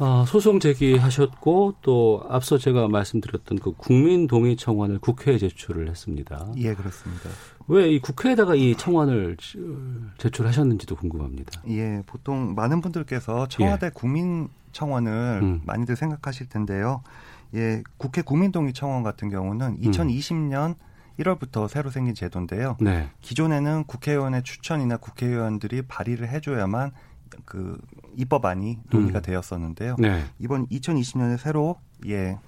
어, 0.00 0.24
소송 0.28 0.60
제기하셨고 0.60 1.74
또 1.82 2.24
앞서 2.28 2.56
제가 2.56 2.86
말씀드렸던 2.86 3.58
그 3.58 3.72
국민 3.72 4.28
동의 4.28 4.56
청원을 4.56 5.00
국회에 5.00 5.38
제출을 5.38 5.88
했습니다. 5.88 6.52
예, 6.56 6.74
그렇습니다. 6.74 7.30
왜 7.66 7.90
이 7.90 7.98
국회에다가 7.98 8.54
이 8.54 8.76
청원을 8.76 9.36
제출하셨는지도 10.18 10.94
궁금합니다. 10.96 11.62
예, 11.68 12.02
보통 12.06 12.54
많은 12.54 12.80
분들께서 12.80 13.48
청와대 13.48 13.86
예. 13.86 13.90
국민 13.92 14.48
청원을 14.72 15.40
음. 15.42 15.62
많이들 15.64 15.96
생각하실 15.96 16.48
텐데요. 16.48 17.02
예, 17.54 17.82
국회 17.96 18.22
국민 18.22 18.52
동의 18.52 18.72
청원 18.72 19.02
같은 19.02 19.30
경우는 19.30 19.78
2020년 19.80 20.70
음. 20.70 20.74
1월부터 21.18 21.68
새로 21.68 21.90
생긴 21.90 22.14
제도인데요. 22.14 22.76
네. 22.80 23.08
기존에는 23.22 23.84
국회의원의 23.84 24.44
추천이나 24.44 24.96
국회의원들이 24.98 25.82
발의를 25.82 26.28
해줘야만 26.28 26.92
그 27.44 27.80
입법안이 28.16 28.78
논의가 28.90 29.18
음. 29.18 29.22
되었었는데요. 29.22 29.96
네. 29.98 30.24
이번 30.38 30.66
2020년에 30.68 31.36
새로 31.38 31.76
예 32.06 32.38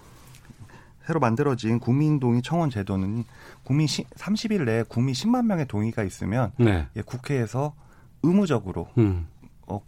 새로 1.04 1.18
만들어진 1.18 1.80
국민동의 1.80 2.42
청원 2.42 2.70
제도는 2.70 3.24
국민 3.64 3.86
시, 3.86 4.04
30일 4.04 4.64
내에 4.64 4.84
국민 4.84 5.14
10만 5.14 5.46
명의 5.46 5.66
동의가 5.66 6.04
있으면 6.04 6.52
네. 6.56 6.86
예, 6.94 7.02
국회에서 7.02 7.74
의무적으로 8.22 8.88
음. 8.98 9.26
어, 9.66 9.80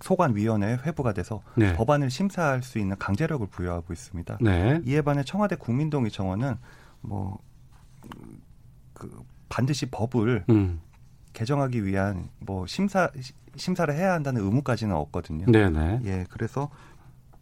소관위원회 0.00 0.78
회부가 0.84 1.12
돼서 1.12 1.42
네. 1.56 1.74
법안을 1.74 2.10
심사할 2.10 2.62
수 2.62 2.78
있는 2.78 2.96
강제력을 2.98 3.46
부여하고 3.46 3.92
있습니다. 3.92 4.38
네. 4.40 4.80
이에 4.84 5.02
반해 5.02 5.24
청와대 5.24 5.56
국민동의 5.56 6.10
청원은 6.10 6.56
뭐 7.02 7.38
그 8.96 9.22
반드시 9.48 9.86
법을 9.86 10.44
음. 10.48 10.80
개정하기 11.32 11.84
위한 11.84 12.28
뭐 12.40 12.66
심사 12.66 13.10
심사를 13.56 13.92
해야 13.94 14.12
한다는 14.14 14.42
의무까지는 14.42 14.94
없거든요. 14.94 15.46
네네. 15.46 16.00
예, 16.04 16.26
그래서 16.30 16.70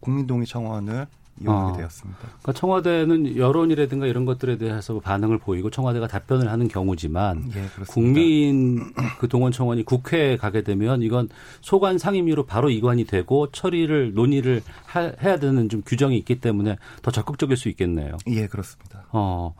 국민동의 0.01 0.45
청원을 0.45 1.07
이용하게 1.41 1.73
어. 1.73 1.77
되었습니다. 1.77 2.19
그러니까 2.21 2.53
청와대는 2.53 3.37
여론이라든가 3.37 4.07
이런 4.07 4.25
것들에 4.25 4.57
대해서 4.57 4.99
반응을 4.99 5.39
보이고 5.39 5.69
청와대가 5.69 6.07
답변을 6.07 6.49
하는 6.49 6.67
경우지만 6.67 7.51
예, 7.55 7.65
국민 7.87 8.93
그 9.19 9.27
동원 9.27 9.51
청원이 9.51 9.83
국회에 9.83 10.37
가게 10.37 10.61
되면 10.63 11.01
이건 11.01 11.29
소관 11.61 11.97
상임위로 11.97 12.45
바로 12.45 12.69
이관이 12.69 13.05
되고 13.05 13.51
처리를 13.51 14.13
논의를 14.13 14.61
하, 14.85 15.11
해야 15.21 15.37
되는 15.37 15.67
좀 15.69 15.81
규정이 15.85 16.17
있기 16.19 16.39
때문에 16.39 16.77
더 17.01 17.11
적극적일 17.11 17.57
수 17.57 17.69
있겠네요. 17.69 18.17
예, 18.27 18.47
그렇습니다. 18.47 19.05
어. 19.11 19.53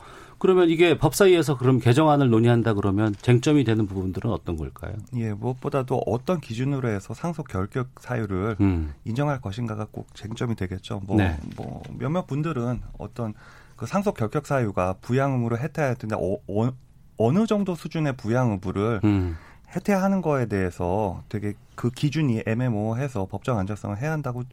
그러면 0.46 0.70
이게 0.70 0.96
법사위에서 0.96 1.58
그럼 1.58 1.80
개정안을 1.80 2.30
논의한다 2.30 2.74
그러면 2.74 3.12
쟁점이 3.20 3.64
되는 3.64 3.84
부분들은 3.88 4.30
어떤 4.30 4.56
걸까요? 4.56 4.94
예, 5.16 5.32
무엇보다도 5.32 6.04
어떤 6.06 6.40
기준으로 6.40 6.88
해서 6.88 7.14
상속 7.14 7.48
결격 7.48 7.88
사유를 7.98 8.54
음. 8.60 8.94
인정할 9.04 9.40
것인가가 9.40 9.88
꼭 9.90 10.14
쟁점이 10.14 10.54
되겠죠. 10.54 11.02
뭐, 11.04 11.16
네. 11.16 11.36
뭐 11.56 11.82
몇몇 11.98 12.28
분들은 12.28 12.80
어떤 12.96 13.34
그 13.74 13.86
상속 13.86 14.16
결격 14.16 14.46
사유가 14.46 14.94
부양 15.00 15.32
의무를 15.32 15.58
해태해야 15.60 15.94
되는데 15.94 16.14
어, 16.14 16.38
어, 16.46 16.72
어 17.18 17.32
느 17.32 17.44
정도 17.48 17.74
수준의 17.74 18.16
부양 18.16 18.52
의무를 18.52 19.00
음. 19.02 19.36
해태하는 19.74 20.22
거에 20.22 20.46
대해서 20.46 21.24
되게 21.28 21.54
그 21.74 21.90
기준이 21.90 22.44
애매모호해서 22.46 23.26
법적 23.26 23.58
안정성을 23.58 24.00
해야 24.00 24.12
한다고 24.12 24.44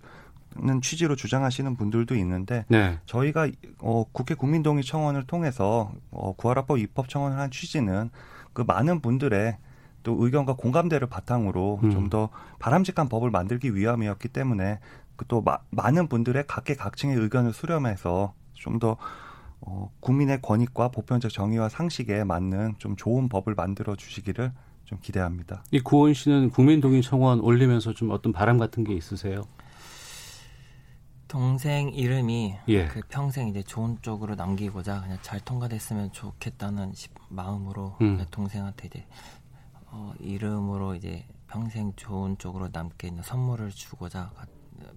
는 0.56 0.82
취지로 0.82 1.16
주장하시는 1.16 1.76
분들도 1.76 2.16
있는데 2.16 2.66
네. 2.68 3.00
저희가 3.06 3.50
어, 3.80 4.04
국회 4.12 4.36
국민동의 4.36 4.84
청원을 4.84 5.24
통해서 5.26 5.92
어, 6.12 6.34
구하라법 6.36 6.78
입법 6.78 7.10
청원을 7.10 7.40
한 7.40 7.50
취지는 7.50 8.12
그 8.54 8.62
많은 8.62 9.02
분들의 9.02 9.58
또 10.04 10.18
의견과 10.24 10.54
공감대를 10.54 11.08
바탕으로 11.08 11.80
음. 11.84 11.92
좀더 11.92 12.30
바람직한 12.60 13.10
법을 13.10 13.32
만들기 13.32 13.76
위함이었기 13.76 14.28
때문에 14.28 14.80
그또 15.16 15.44
많은 15.72 16.08
분들의 16.08 16.46
각계각층의 16.46 17.18
의견을 17.18 17.54
수렴해서 17.54 18.34
좀더 18.54 18.98
어, 19.62 19.90
국민의 20.02 20.42
권익과 20.42 20.90
보편적 20.90 21.32
정의와 21.32 21.70
상식에 21.70 22.24
맞는 22.24 22.76
좀 22.78 22.96
좋은 22.96 23.30
법을 23.30 23.56
만들어 23.56 23.96
주시기를 23.96 24.52
좀 24.86 25.00
기대합니다. 25.02 25.64
이 25.72 25.80
구원 25.80 26.14
씨는 26.14 26.50
국민동의 26.50 27.02
청원 27.02 27.40
올리면서 27.40 27.94
좀 27.94 28.12
어떤 28.12 28.34
바람 28.34 28.58
같은 28.58 28.84
게 28.84 28.94
있으세요? 28.94 29.44
동생 31.34 31.90
이름이 31.90 32.58
예. 32.68 32.86
그 32.90 33.02
평생 33.10 33.48
이제 33.48 33.64
좋은 33.64 33.98
쪽으로 34.04 34.36
남기고자 34.36 35.02
그냥 35.02 35.18
잘 35.24 35.40
통과됐으면 35.40 36.12
좋겠다는 36.12 36.94
마음으로 37.30 37.98
음. 38.02 38.24
동생한테 38.30 38.88
이제 38.88 39.08
어, 39.88 40.14
이름으로 40.20 40.94
이제 40.94 41.26
평생 41.48 41.92
좋은 41.96 42.38
쪽으로 42.38 42.70
남게 42.72 43.08
있는 43.08 43.24
선물을 43.24 43.72
주고자 43.72 44.32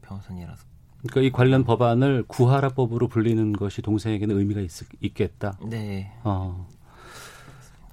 변호사님이라서. 0.02 0.62
그러니까 1.08 1.20
이 1.22 1.32
관련 1.32 1.64
법안을 1.64 2.24
구하라법으로 2.24 3.08
불리는 3.08 3.54
것이 3.54 3.80
동생에게는 3.80 4.36
의미가 4.36 4.60
있, 4.60 4.70
있겠다. 5.00 5.58
네. 5.64 6.12
어. 6.22 6.68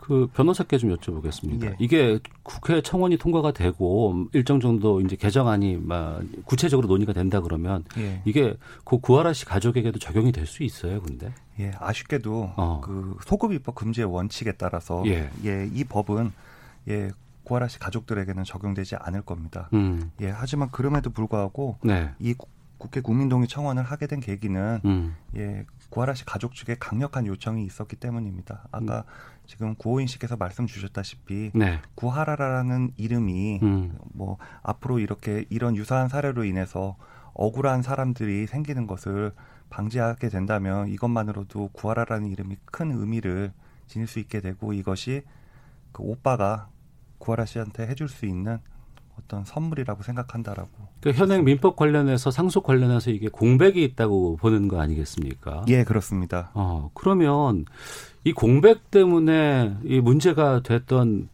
그 0.04 0.28
변호사께 0.34 0.78
좀 0.78 0.94
여쭤보겠습니다. 0.98 1.64
예. 1.64 1.76
이게 1.80 2.20
국회 2.44 2.82
청원이 2.82 3.16
통과가 3.18 3.54
되고 3.54 4.26
일정 4.34 4.60
정도 4.60 5.00
이제 5.00 5.16
개정안이 5.16 5.78
막 5.78 6.22
구체적으로 6.44 6.90
논의가 6.90 7.14
된다 7.14 7.40
그러면 7.40 7.86
예. 7.98 8.22
이게 8.26 8.58
그 8.84 8.98
구하라 8.98 9.32
씨 9.32 9.46
가족에게도 9.46 10.00
적용이 10.00 10.34
될 10.34 10.46
수 10.46 10.64
있어요, 10.64 11.02
근데? 11.02 11.34
예, 11.58 11.72
아쉽게도 11.80 12.52
어. 12.58 12.82
그 12.84 13.16
소급 13.26 13.54
입법 13.54 13.76
금지의 13.76 14.06
원칙에 14.12 14.52
따라서 14.52 15.04
예, 15.06 15.30
예 15.46 15.70
이 15.74 15.86
법은 15.86 16.34
예 16.90 17.12
구하라 17.46 17.70
씨 17.70 17.80
가족들에게는 17.80 18.44
적용되지 18.44 18.98
않을 18.98 19.22
겁니다. 19.22 19.70
음. 19.74 20.12
예, 20.20 20.28
하지만 20.30 20.70
그럼에도 20.70 21.12
불구하고 21.12 21.78
네. 21.82 22.12
이 22.20 22.36
국회 22.78 23.00
국민동의 23.00 23.48
청원을 23.48 23.84
하게 23.84 24.08
된 24.08 24.20
계기는 24.20 24.82
음. 24.84 25.16
예 25.38 25.64
구하라 25.90 26.14
씨 26.16 26.26
가족 26.26 26.56
측에 26.56 26.76
강력한 26.78 27.26
요청이 27.26 27.64
있었기 27.66 27.96
때문입니다. 27.96 28.68
아까 28.72 28.98
음. 28.98 29.33
지금 29.46 29.76
구호인 29.76 30.08
씨께서 30.08 30.38
말씀 30.38 30.66
주셨다시피 30.66 31.52
네. 31.54 31.80
구하라라는 31.96 32.94
이름이 32.98 33.60
음. 33.62 33.98
뭐 34.14 34.38
앞으로 34.62 35.00
이렇게 35.00 35.46
이런 35.50 35.76
유사한 35.76 36.08
사례로 36.08 36.46
인해서 36.46 36.96
억울한 37.34 37.82
사람들이 37.82 38.48
생기는 38.48 38.88
것을 38.88 39.32
방지하게 39.70 40.30
된다면 40.30 40.88
이것만으로도 40.88 41.70
구하라라는 41.74 42.30
이름이 42.30 42.58
큰 42.66 42.92
의미를 42.92 43.52
지닐 43.88 44.08
수 44.08 44.20
있게 44.20 44.40
되고 44.40 44.72
이것이 44.74 45.24
그 45.92 46.04
오빠가 46.04 46.70
구하라 47.18 47.46
씨한테 47.46 47.88
해줄 47.88 48.08
수 48.08 48.26
있는 48.26 48.60
어떤 49.20 49.46
선물이라고 49.46 50.04
생각한다라고. 50.04 50.70
그 51.02 51.12
현행 51.12 51.44
민법 51.44 51.76
관련해서 51.76 52.32
상속 52.32 52.64
관련해서 52.64 53.12
이게 53.12 53.28
공백이 53.28 53.84
있다고 53.84 54.38
보는 54.38 54.68
거 54.68 54.80
아니겠습니까? 54.82 55.66
예, 55.70 55.84
그렇습니다. 55.84 56.52
어, 56.54 56.90
그러면 56.94 57.66
이 58.24 58.34
공백 58.34 58.90
때문에 58.92 59.78
이 59.84 60.00
문제가 60.00 60.62
됐던 60.62 61.30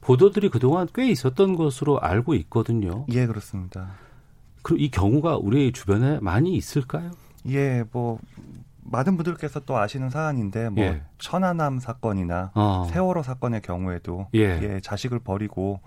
보도들이 0.00 0.48
그동안 0.48 0.88
꽤 0.94 1.08
있었던 1.08 1.54
것으로 1.54 2.00
알고 2.00 2.34
있거든요. 2.34 3.06
예, 3.10 3.26
그렇습니다. 3.26 3.92
그럼 4.62 4.80
이 4.80 4.90
경우가 4.90 5.36
우리 5.36 5.72
주변에 5.72 6.18
많이 6.20 6.54
있을까요? 6.54 7.12
예, 7.48 7.84
뭐 7.92 8.18
많은 8.84 9.16
분들께서 9.16 9.60
또 9.60 9.76
아시는 9.78 10.10
사안인데 10.10 10.70
뭐 10.70 10.84
예. 10.84 11.02
천안함 11.18 11.78
사건이나 11.78 12.50
어. 12.54 12.88
세월호 12.90 13.22
사건의 13.22 13.62
경우에도 13.62 14.28
예. 14.34 14.60
예, 14.62 14.80
자식을 14.80 15.20
버리고 15.20 15.80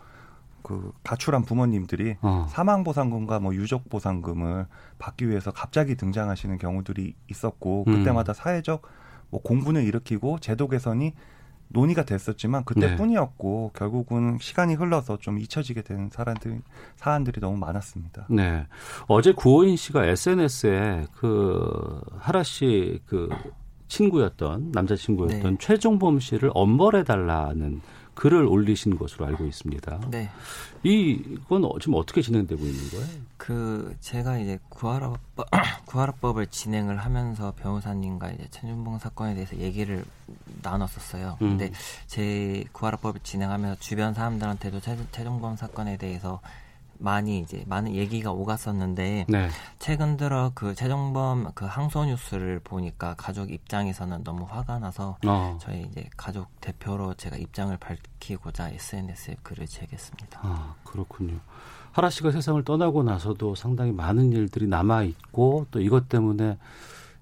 그 0.65 0.91
가출한 1.03 1.43
부모님들이 1.43 2.15
어. 2.21 2.47
사망 2.49 2.83
보상금과 2.83 3.39
뭐 3.39 3.53
유족 3.53 3.87
보상금을 3.87 4.65
받기 4.97 5.29
위해서 5.29 5.51
갑자기 5.51 5.93
등장하시는 5.95 6.57
경우들이 6.57 7.13
있었고 7.29 7.83
음. 7.87 7.93
그때마다 7.93 8.33
사회적 8.33 8.81
뭐 9.29 9.43
공분을 9.43 9.83
일으키고 9.83 10.39
제도 10.39 10.67
개선이 10.67 11.13
논의가 11.67 12.03
됐었지만 12.03 12.63
그때뿐이었고 12.63 13.71
네. 13.73 13.79
결국은 13.79 14.39
시간이 14.41 14.73
흘러서 14.73 15.17
좀 15.17 15.37
잊혀지게 15.37 15.83
된 15.83 16.09
사람들 16.11 16.61
사안들이 16.95 17.41
너무 17.41 17.57
많았습니다. 17.57 18.25
네. 18.31 18.65
어제 19.07 19.33
구호인 19.33 19.75
씨가 19.75 20.05
SNS에 20.07 21.05
그 21.13 22.01
하라 22.17 22.41
씨그 22.41 23.29
친구였던 23.87 24.71
남자 24.71 24.95
친구였던 24.95 25.57
네. 25.57 25.57
최종범 25.59 26.19
씨를 26.19 26.49
엄벌해 26.55 27.03
달라는 27.03 27.81
글을 28.15 28.45
올리신 28.45 28.97
것으로 28.97 29.25
알고 29.27 29.45
있습니다. 29.45 30.01
네. 30.09 30.29
이건 30.83 31.69
지금 31.79 31.95
어떻게 31.95 32.21
진행되고 32.21 32.63
있는 32.63 32.89
거예요? 32.89 33.07
그 33.37 33.95
제가 33.99 34.39
이제 34.39 34.57
구하라법 34.69 35.19
구하라법을 35.85 36.47
진행을 36.47 36.97
하면서 36.97 37.53
변호사님과 37.57 38.31
이제 38.31 38.47
천준봉 38.49 38.99
사건에 38.99 39.33
대해서 39.35 39.57
얘기를 39.57 40.03
나눴었어요. 40.61 41.37
음. 41.41 41.57
근데 41.57 41.71
제 42.07 42.63
구하라법을 42.71 43.19
진행하면서 43.23 43.79
주변 43.79 44.13
사람들한테도 44.13 44.79
최종범 44.79 45.57
사건에 45.57 45.97
대해서 45.97 46.41
많이 46.97 47.39
이제 47.39 47.63
많은 47.67 47.93
얘기가 47.93 48.31
오갔었는데 48.31 49.25
네. 49.27 49.49
최근 49.79 50.17
들어 50.17 50.51
그 50.53 50.75
최종범 50.75 51.51
그 51.53 51.65
항소 51.65 52.05
뉴스를 52.05 52.59
보니까 52.59 53.15
가족 53.17 53.51
입장에서는 53.51 54.23
너무 54.23 54.45
화가 54.47 54.79
나서 54.79 55.17
어. 55.25 55.57
저희 55.61 55.83
이제 55.83 56.07
가족 56.17 56.47
대표로 56.61 57.13
제가 57.15 57.37
입장을 57.37 57.75
밝히고자 57.77 58.69
SNS에 58.69 59.37
글을 59.43 59.67
제겠습니다. 59.67 60.39
아 60.43 60.75
그렇군요. 60.83 61.39
하라 61.91 62.09
씨가 62.09 62.31
세상을 62.31 62.61
떠나고 62.63 63.03
나서도 63.03 63.55
상당히 63.55 63.91
많은 63.91 64.33
일들이 64.33 64.67
남아 64.67 65.03
있고 65.03 65.65
또 65.71 65.79
이것 65.79 66.09
때문에 66.09 66.57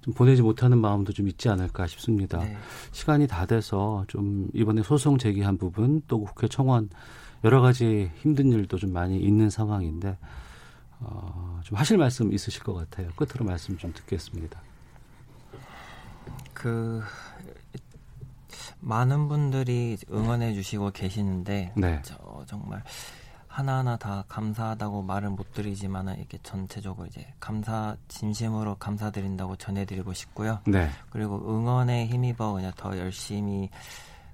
좀 0.01 0.13
보내지 0.13 0.41
못하는 0.41 0.79
마음도 0.79 1.13
좀 1.13 1.27
있지 1.27 1.47
않을까 1.47 1.87
싶습니다. 1.87 2.39
네. 2.39 2.57
시간이 2.91 3.27
다 3.27 3.45
돼서 3.45 4.03
좀 4.07 4.47
이번에 4.53 4.83
소송 4.83 5.17
제기한 5.17 5.57
부분 5.57 6.01
또 6.07 6.19
국회 6.19 6.47
청원 6.47 6.89
여러 7.43 7.61
가지 7.61 8.11
힘든 8.17 8.51
일도 8.51 8.77
좀 8.77 8.91
많이 8.91 9.19
있는 9.19 9.49
상황인데 9.49 10.17
어, 10.99 11.59
좀 11.63 11.77
하실 11.77 11.97
말씀 11.97 12.31
있으실 12.31 12.63
것 12.63 12.73
같아요. 12.73 13.09
끝으로 13.15 13.45
말씀 13.45 13.77
좀 13.77 13.91
듣겠습니다. 13.93 14.61
그 16.53 17.01
많은 18.79 19.27
분들이 19.27 19.97
응원해 20.11 20.53
주시고 20.53 20.91
계시는데 20.91 21.73
네. 21.75 22.01
저 22.03 22.43
정말 22.47 22.83
하나하나 23.47 23.97
다 23.97 24.23
감사하다고 24.29 25.03
말은 25.03 25.35
못 25.35 25.51
드리지만 25.53 26.07
이렇게 26.17 26.39
전체적으로 26.41 27.05
이제 27.05 27.33
감사 27.39 27.95
진심으로 28.07 28.75
감사드린다고 28.75 29.57
전해드리고 29.57 30.13
싶고요. 30.13 30.59
네. 30.65 30.89
그리고 31.11 31.35
응원에 31.35 32.07
힘입어 32.07 32.53
그냥 32.53 32.71
더 32.75 32.97
열심히 32.97 33.69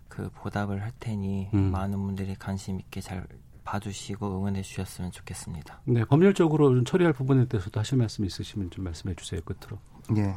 그 0.10 0.30
보답을 0.34 0.82
할 0.82 0.92
테니 1.00 1.50
음. 1.54 1.72
많은 1.72 1.98
분들이 1.98 2.36
관심 2.36 2.80
있게 2.80 3.00
잘 3.00 3.26
봐주시고 3.64 4.40
응원해 4.40 4.62
주셨으면 4.64 5.12
좋겠습니다. 5.12 5.82
네, 5.86 6.04
법률적으로 6.04 6.74
좀 6.74 6.84
처리할 6.84 7.14
부분에 7.14 7.46
대해서도 7.46 7.80
하실 7.80 7.98
말씀 7.98 8.26
있으시면 8.26 8.72
좀 8.72 8.84
말씀해 8.84 9.16
주세요. 9.16 9.40
끝으로. 9.42 9.78
예. 10.18 10.36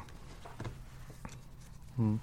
음. 1.99 2.21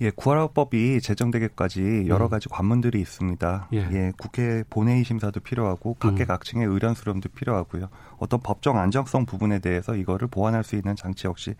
예, 0.00 0.10
구하라법이 0.10 1.00
제정되기까지 1.00 2.06
여러 2.08 2.26
음. 2.26 2.30
가지 2.30 2.48
관문들이 2.48 3.00
있습니다. 3.00 3.68
예. 3.74 3.78
예. 3.78 4.12
국회 4.18 4.64
본회의 4.68 5.04
심사도 5.04 5.40
필요하고 5.40 5.94
각계각층의 5.94 6.66
음. 6.66 6.72
의견 6.72 6.94
수렴도 6.94 7.28
필요하고요. 7.28 7.88
어떤 8.18 8.40
법정 8.40 8.78
안정성 8.78 9.24
부분에 9.24 9.60
대해서 9.60 9.94
이거를 9.94 10.28
보완할 10.28 10.64
수 10.64 10.74
있는 10.74 10.96
장치 10.96 11.26
역시 11.26 11.54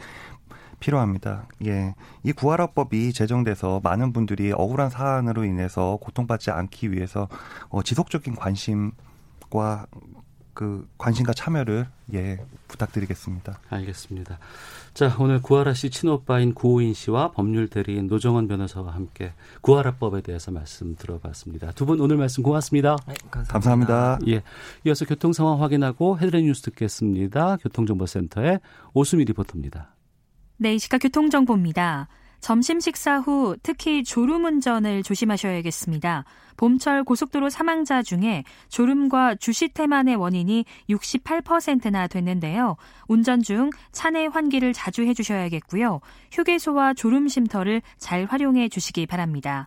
필요합니다. 0.81 1.47
예. 1.67 1.95
이 2.23 2.33
구하라법이 2.33 3.13
제정돼서 3.13 3.81
많은 3.83 4.13
분들이 4.13 4.53
억울한 4.53 4.91
사안으로 4.91 5.45
인해서 5.45 5.99
고통받지 6.01 6.51
않기 6.51 6.93
위해서 6.93 7.29
어, 7.69 7.83
지속적인 7.83 8.35
관심과 8.37 9.87
그 10.55 10.89
관심과 10.99 11.33
참여를 11.33 11.87
예 12.15 12.39
부탁드리겠습니다. 12.69 13.59
알겠습니다. 13.71 14.39
자 14.93 15.17
오늘 15.19 15.43
구하라 15.43 15.75
씨 15.75 15.91
친오빠인 15.91 16.55
구호인 16.55 16.95
씨와 16.95 17.33
법률 17.33 17.67
대리인 17.69 18.07
노정원 18.07 18.47
변호사와 18.47 18.95
함께 18.95 19.33
구하라법에 19.63 20.21
대해서 20.21 20.53
말씀 20.53 20.95
들어봤습니다. 20.95 21.73
두 21.73 21.87
분 21.87 22.01
오늘 22.01 22.17
말씀 22.19 22.45
고맙습니다. 22.45 22.97
네, 23.09 23.15
감사합니다. 23.33 23.53
감사합니다. 23.53 24.19
예, 24.29 24.43
이어서 24.87 25.05
교통 25.05 25.33
상황 25.33 25.61
확인하고 25.61 26.19
헤드라인 26.21 26.47
뉴스 26.47 26.63
듣겠습니다. 26.63 27.57
교통정보센터의 27.57 28.61
오수미 28.93 29.25
리포터입니다. 29.25 29.94
네, 30.57 30.75
이 30.75 30.79
시각 30.79 30.99
교통정보입니다. 30.99 32.07
점심 32.39 32.79
식사 32.79 33.19
후 33.19 33.57
특히 33.63 34.05
졸음 34.05 34.45
운전을 34.45 35.03
조심하셔야겠습니다. 35.03 36.25
봄철 36.57 37.03
고속도로 37.03 37.51
사망자 37.51 38.03
중에 38.03 38.45
졸음과 38.69 39.37
주시 39.37 39.69
태만의 39.69 40.15
원인이 40.15 40.65
68%나 40.91 42.07
됐는데요. 42.07 42.77
운전 43.09 43.43
중 43.43 43.71
차내 43.91 44.27
환기를 44.27 44.73
자주 44.75 45.03
해주셔야겠고요. 45.03 46.01
휴게소와 46.31 46.95
졸음 46.95 47.27
쉼터를 47.27 47.83
잘 47.99 48.27
활용해 48.27 48.69
주시기 48.69 49.07
바랍니다. 49.07 49.67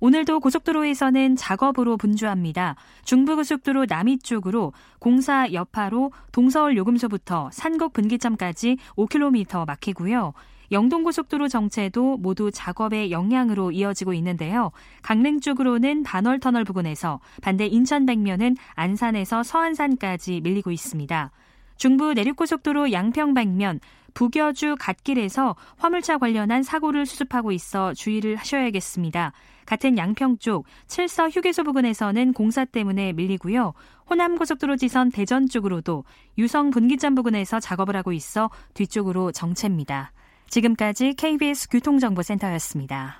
오늘도 0.00 0.40
고속도로에서는 0.40 1.34
작업으로 1.34 1.96
분주합니다. 1.96 2.76
중부고속도로 3.04 3.86
남이 3.88 4.18
쪽으로 4.20 4.72
공사 5.00 5.52
여파로 5.52 6.12
동서울 6.30 6.76
요금소부터 6.76 7.50
산곡 7.52 7.92
분기점까지 7.94 8.78
5km 8.96 9.66
막히고요. 9.66 10.34
영동고속도로 10.70 11.48
정체도 11.48 12.18
모두 12.18 12.50
작업의 12.52 13.10
영향으로 13.10 13.72
이어지고 13.72 14.12
있는데요. 14.14 14.70
강릉 15.02 15.40
쪽으로는 15.40 16.02
반월터널 16.02 16.64
부근에서 16.64 17.20
반대 17.40 17.66
인천 17.66 18.06
백면은 18.06 18.56
안산에서 18.74 19.42
서안산까지 19.42 20.42
밀리고 20.42 20.70
있습니다. 20.70 21.30
중부 21.76 22.12
내륙고속도로 22.14 22.92
양평 22.92 23.34
방면 23.34 23.80
북여주 24.14 24.76
갓길에서 24.78 25.56
화물차 25.76 26.18
관련한 26.18 26.62
사고를 26.62 27.06
수습하고 27.06 27.52
있어 27.52 27.94
주의를 27.94 28.36
하셔야겠습니다. 28.36 29.32
같은 29.68 29.98
양평 29.98 30.38
쪽 30.38 30.64
칠서 30.86 31.28
휴게소 31.28 31.62
부근에서는 31.62 32.32
공사 32.32 32.64
때문에 32.64 33.12
밀리고요. 33.12 33.74
호남 34.08 34.38
고속도로 34.38 34.76
지선 34.78 35.10
대전 35.10 35.46
쪽으로도 35.46 36.04
유성 36.38 36.70
분기점 36.70 37.14
부근에서 37.14 37.60
작업을 37.60 37.94
하고 37.94 38.14
있어 38.14 38.48
뒤쪽으로 38.72 39.30
정체입니다. 39.30 40.12
지금까지 40.48 41.12
KBS 41.12 41.68
교통정보센터였습니다. 41.68 43.18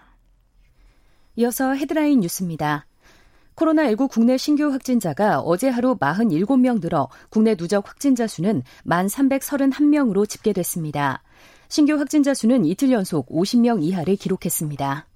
이어서 1.36 1.74
헤드라인 1.74 2.20
뉴스입니다. 2.20 2.86
코로나19 3.54 4.08
국내 4.08 4.38
신규 4.38 4.72
확진자가 4.72 5.40
어제 5.40 5.68
하루 5.68 5.98
47명 5.98 6.80
늘어 6.80 7.10
국내 7.28 7.56
누적 7.56 7.86
확진자 7.86 8.26
수는 8.26 8.62
1,331명으로 8.86 10.26
집계됐습니다. 10.26 11.22
신규 11.68 11.98
확진자 11.98 12.32
수는 12.32 12.64
이틀 12.64 12.90
연속 12.90 13.28
50명 13.28 13.82
이하를 13.82 14.16
기록했습니다. 14.16 15.06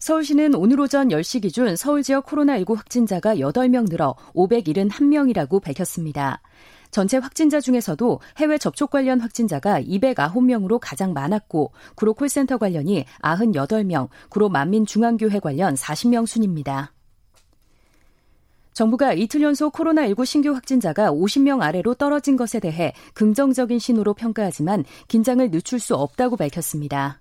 서울시는 0.00 0.54
오늘 0.54 0.80
오전 0.80 1.08
10시 1.08 1.42
기준 1.42 1.76
서울 1.76 2.02
지역 2.02 2.24
코로나19 2.24 2.74
확진자가 2.74 3.36
8명 3.36 3.90
늘어 3.90 4.16
571명이라고 4.34 5.60
밝혔습니다. 5.62 6.40
전체 6.90 7.18
확진자 7.18 7.60
중에서도 7.60 8.18
해외 8.38 8.56
접촉 8.56 8.88
관련 8.88 9.20
확진자가 9.20 9.82
209명으로 9.82 10.78
가장 10.80 11.12
많았고 11.12 11.72
구로 11.96 12.14
콜센터 12.14 12.56
관련이 12.56 13.04
98명, 13.20 14.08
구로 14.30 14.48
만민중앙교회 14.48 15.38
관련 15.38 15.74
40명 15.74 16.26
순입니다. 16.26 16.94
정부가 18.72 19.12
이틀 19.12 19.42
연속 19.42 19.74
코로나19 19.74 20.24
신규 20.24 20.54
확진자가 20.54 21.12
50명 21.12 21.60
아래로 21.60 21.92
떨어진 21.96 22.36
것에 22.38 22.58
대해 22.58 22.94
긍정적인 23.12 23.78
신호로 23.78 24.14
평가하지만 24.14 24.86
긴장을 25.08 25.50
늦출 25.50 25.78
수 25.78 25.94
없다고 25.94 26.38
밝혔습니다. 26.38 27.20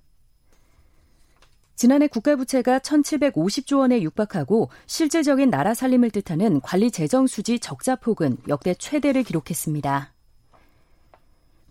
지난해 1.79 2.07
국가 2.07 2.35
부채가 2.35 2.79
1,750조 2.79 3.79
원에 3.79 4.01
육박하고 4.01 4.69
실질적인 4.85 5.49
나라 5.49 5.73
살림을 5.73 6.11
뜻하는 6.11 6.59
관리 6.59 6.91
재정 6.91 7.25
수지 7.25 7.57
적자 7.57 7.95
폭은 7.95 8.35
역대 8.49 8.73
최대를 8.73 9.23
기록했습니다. 9.23 10.13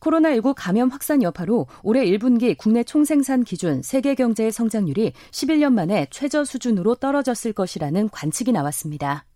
코로나19 0.01 0.55
감염 0.57 0.89
확산 0.89 1.23
여파로 1.23 1.67
올해 1.83 2.07
1분기 2.07 2.57
국내 2.57 2.85
총생산 2.85 3.45
기준 3.45 3.83
세계 3.83 4.15
경제의 4.15 4.51
성장률이 4.51 5.13
11년 5.31 5.75
만에 5.75 6.07
최저 6.11 6.43
수준으로 6.43 6.95
떨어졌을 6.95 7.53
것이라는 7.53 8.09
관측이 8.09 8.51
나왔습니다. 8.51 9.27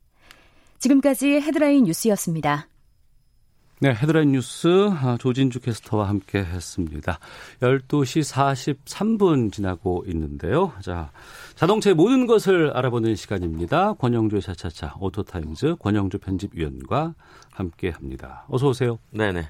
지금까지 0.79 1.33
헤드라인 1.33 1.85
뉴스였습니다. 1.85 2.72
네, 3.83 3.93
헤드라인 3.93 4.31
뉴스 4.31 4.91
아, 4.93 5.17
조진주 5.19 5.59
캐스터와 5.59 6.09
함께 6.09 6.39
했습니다. 6.39 7.19
12시 7.59 8.23
43분 8.87 9.53
지나고 9.53 10.05
있는데요. 10.07 10.73
자, 10.81 11.11
자동차의 11.57 11.97
모든 11.97 12.29
것을 12.29 12.71
알아보는 12.77 13.17
시간입니다. 13.17 13.95
권용주의 13.95 14.41
차차차 14.41 14.95
오토타임즈 15.01 15.75
권용주 15.81 16.19
편집위원과 16.19 17.17
함께 17.51 17.91
합니다. 17.91 18.45
어서 18.49 18.69
오세요. 18.69 19.01
네네. 19.11 19.49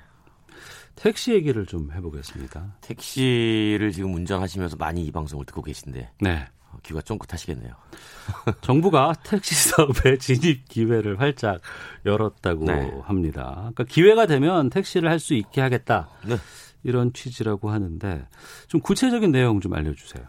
택시 0.95 1.35
얘기를 1.35 1.67
좀 1.67 1.93
해보겠습니다. 1.93 2.79
택시를 2.81 3.93
지금 3.93 4.15
운전하시면서 4.15 4.77
많이 4.79 5.05
이 5.05 5.11
방송을 5.11 5.45
듣고 5.45 5.61
계신데. 5.61 6.09
네. 6.23 6.47
어, 6.73 6.79
귀가 6.83 7.01
쫑긋하시겠네요. 7.03 7.75
정부가 8.63 9.13
택시 9.23 9.55
사업의 9.55 10.19
진입 10.19 10.69
기회를 10.69 11.21
활짝 11.21 11.61
열었다고 12.07 12.65
네. 12.65 12.91
합니다. 13.05 13.53
그러니까 13.57 13.85
기회가 13.85 14.27
되면 14.27 14.71
택시를 14.71 15.09
할 15.11 15.19
수 15.19 15.35
있게 15.35 15.61
하겠다. 15.61 16.09
네. 16.27 16.37
이런 16.83 17.13
취지라고 17.13 17.71
하는데 17.71 18.27
좀 18.67 18.81
구체적인 18.81 19.31
내용 19.31 19.61
좀 19.61 19.73
알려주세요. 19.75 20.25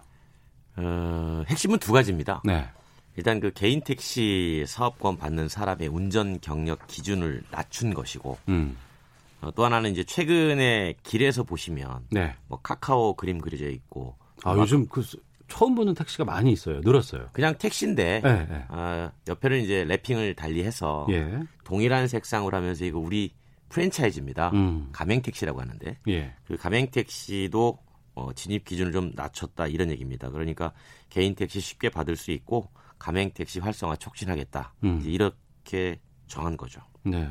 어, 0.76 1.44
핵심은 1.48 1.80
두 1.80 1.92
가지입니다. 1.94 2.42
네. 2.46 2.68
일단 3.16 3.40
그 3.40 3.52
개인 3.54 3.82
택시 3.82 4.64
사업권 4.68 5.18
받는 5.18 5.48
사람의 5.48 5.88
운전 5.88 6.40
경력 6.42 6.88
기준을 6.88 7.44
낮춘 7.52 7.94
것이고, 7.94 8.38
음. 8.50 8.76
어, 9.42 9.52
또 9.56 9.66
하나는 9.66 9.92
이제 9.92 10.04
최근에 10.04 10.96
길에서 11.04 11.44
보시면, 11.44 12.08
네. 12.12 12.36
뭐 12.48 12.60
카카오 12.62 13.16
그림 13.16 13.40
그려져 13.40 13.70
있고, 13.70 14.16
아 14.44 14.56
요즘 14.58 14.88
그 14.88 15.04
처음 15.48 15.76
보는 15.76 15.94
택시가 15.94 16.26
많이 16.26 16.52
있어요. 16.52 16.82
늘었어요. 16.82 17.30
그냥 17.34 17.58
택시인데 17.58 18.22
네, 18.24 18.46
네. 18.46 18.66
어, 18.70 19.12
옆에는 19.28 19.62
이제 19.62 19.86
랩핑을 19.86 20.36
달리해서 20.36 21.08
예. 21.12 21.40
동일한 21.64 22.08
색상으로 22.08 22.56
하면서 22.56 22.86
이거 22.86 23.00
우리 23.00 23.34
프랜차이즈입니다. 23.70 24.52
음. 24.52 24.90
가맹 24.92 25.22
택시라고 25.22 25.62
하는데 25.62 25.98
예. 26.08 26.34
그 26.46 26.58
가맹 26.58 26.90
택시도 26.92 27.80
어, 28.16 28.32
진입 28.34 28.66
기준을 28.66 28.92
좀 28.92 29.12
낮췄다 29.16 29.68
이런 29.68 29.90
얘기입니다. 29.90 30.30
그러니까 30.30 30.74
개인 31.10 31.36
택시 31.36 31.60
쉽게 31.60 31.90
받을 31.90 32.16
수 32.16 32.32
있고 32.32 32.70
가맹 33.00 33.32
택시 33.32 33.60
활성화 33.60 33.98
촉진하겠다. 33.98 34.74
음. 34.84 35.02
이렇게 35.04 36.00
정한 36.28 36.56
거죠. 36.56 36.82
네. 37.04 37.30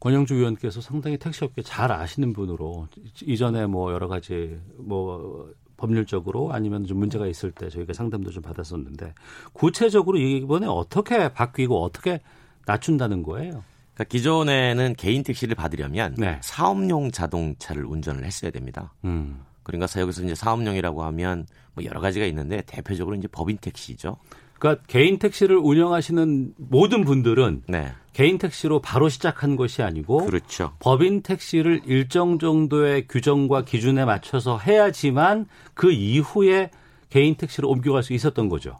권영주 0.00 0.36
위원께서 0.36 0.80
상당히 0.80 1.18
택시업계 1.18 1.62
잘 1.62 1.90
아시는 1.90 2.32
분으로 2.32 2.86
이전에 3.22 3.66
뭐 3.66 3.92
여러 3.92 4.06
가지 4.06 4.60
뭐 4.76 5.52
법률적으로 5.78 6.52
아니면 6.52 6.84
좀 6.84 6.98
문제가 6.98 7.26
있을 7.26 7.50
때 7.52 7.70
저희가 7.70 7.94
상담도 7.94 8.30
좀 8.30 8.42
받았었는데 8.42 9.14
구체적으로 9.54 10.18
이번에 10.18 10.66
어떻게 10.66 11.32
바뀌고 11.32 11.82
어떻게 11.82 12.20
낮춘다는 12.66 13.22
거예요? 13.22 13.64
그러니까 13.94 14.04
기존에는 14.10 14.94
개인 14.96 15.22
택시를 15.22 15.54
받으려면 15.54 16.14
네. 16.18 16.38
사업용 16.42 17.10
자동차를 17.10 17.86
운전을 17.86 18.24
했어야 18.24 18.50
됩니다. 18.50 18.92
음. 19.04 19.40
그러니까 19.62 20.00
여기서 20.00 20.24
이제 20.24 20.34
사업용이라고 20.34 21.02
하면 21.04 21.46
뭐 21.74 21.84
여러 21.84 22.00
가지가 22.00 22.26
있는데 22.26 22.62
대표적으로 22.66 23.16
이제 23.16 23.28
법인 23.28 23.56
택시죠. 23.58 24.16
그러니까 24.58 24.84
개인 24.86 25.18
택시를 25.18 25.56
운영하시는 25.56 26.54
모든 26.56 27.04
분들은 27.04 27.62
네. 27.68 27.92
개인 28.12 28.38
택시로 28.38 28.80
바로 28.80 29.08
시작한 29.08 29.56
것이 29.56 29.82
아니고 29.82 30.26
그렇죠. 30.26 30.72
법인 30.80 31.22
택시를 31.22 31.82
일정 31.86 32.38
정도의 32.38 33.06
규정과 33.06 33.64
기준에 33.64 34.04
맞춰서 34.04 34.58
해야지만 34.58 35.46
그 35.74 35.92
이후에 35.92 36.70
개인 37.10 37.36
택시로 37.36 37.68
옮겨갈 37.68 38.02
수 38.02 38.12
있었던 38.12 38.48
거죠. 38.48 38.78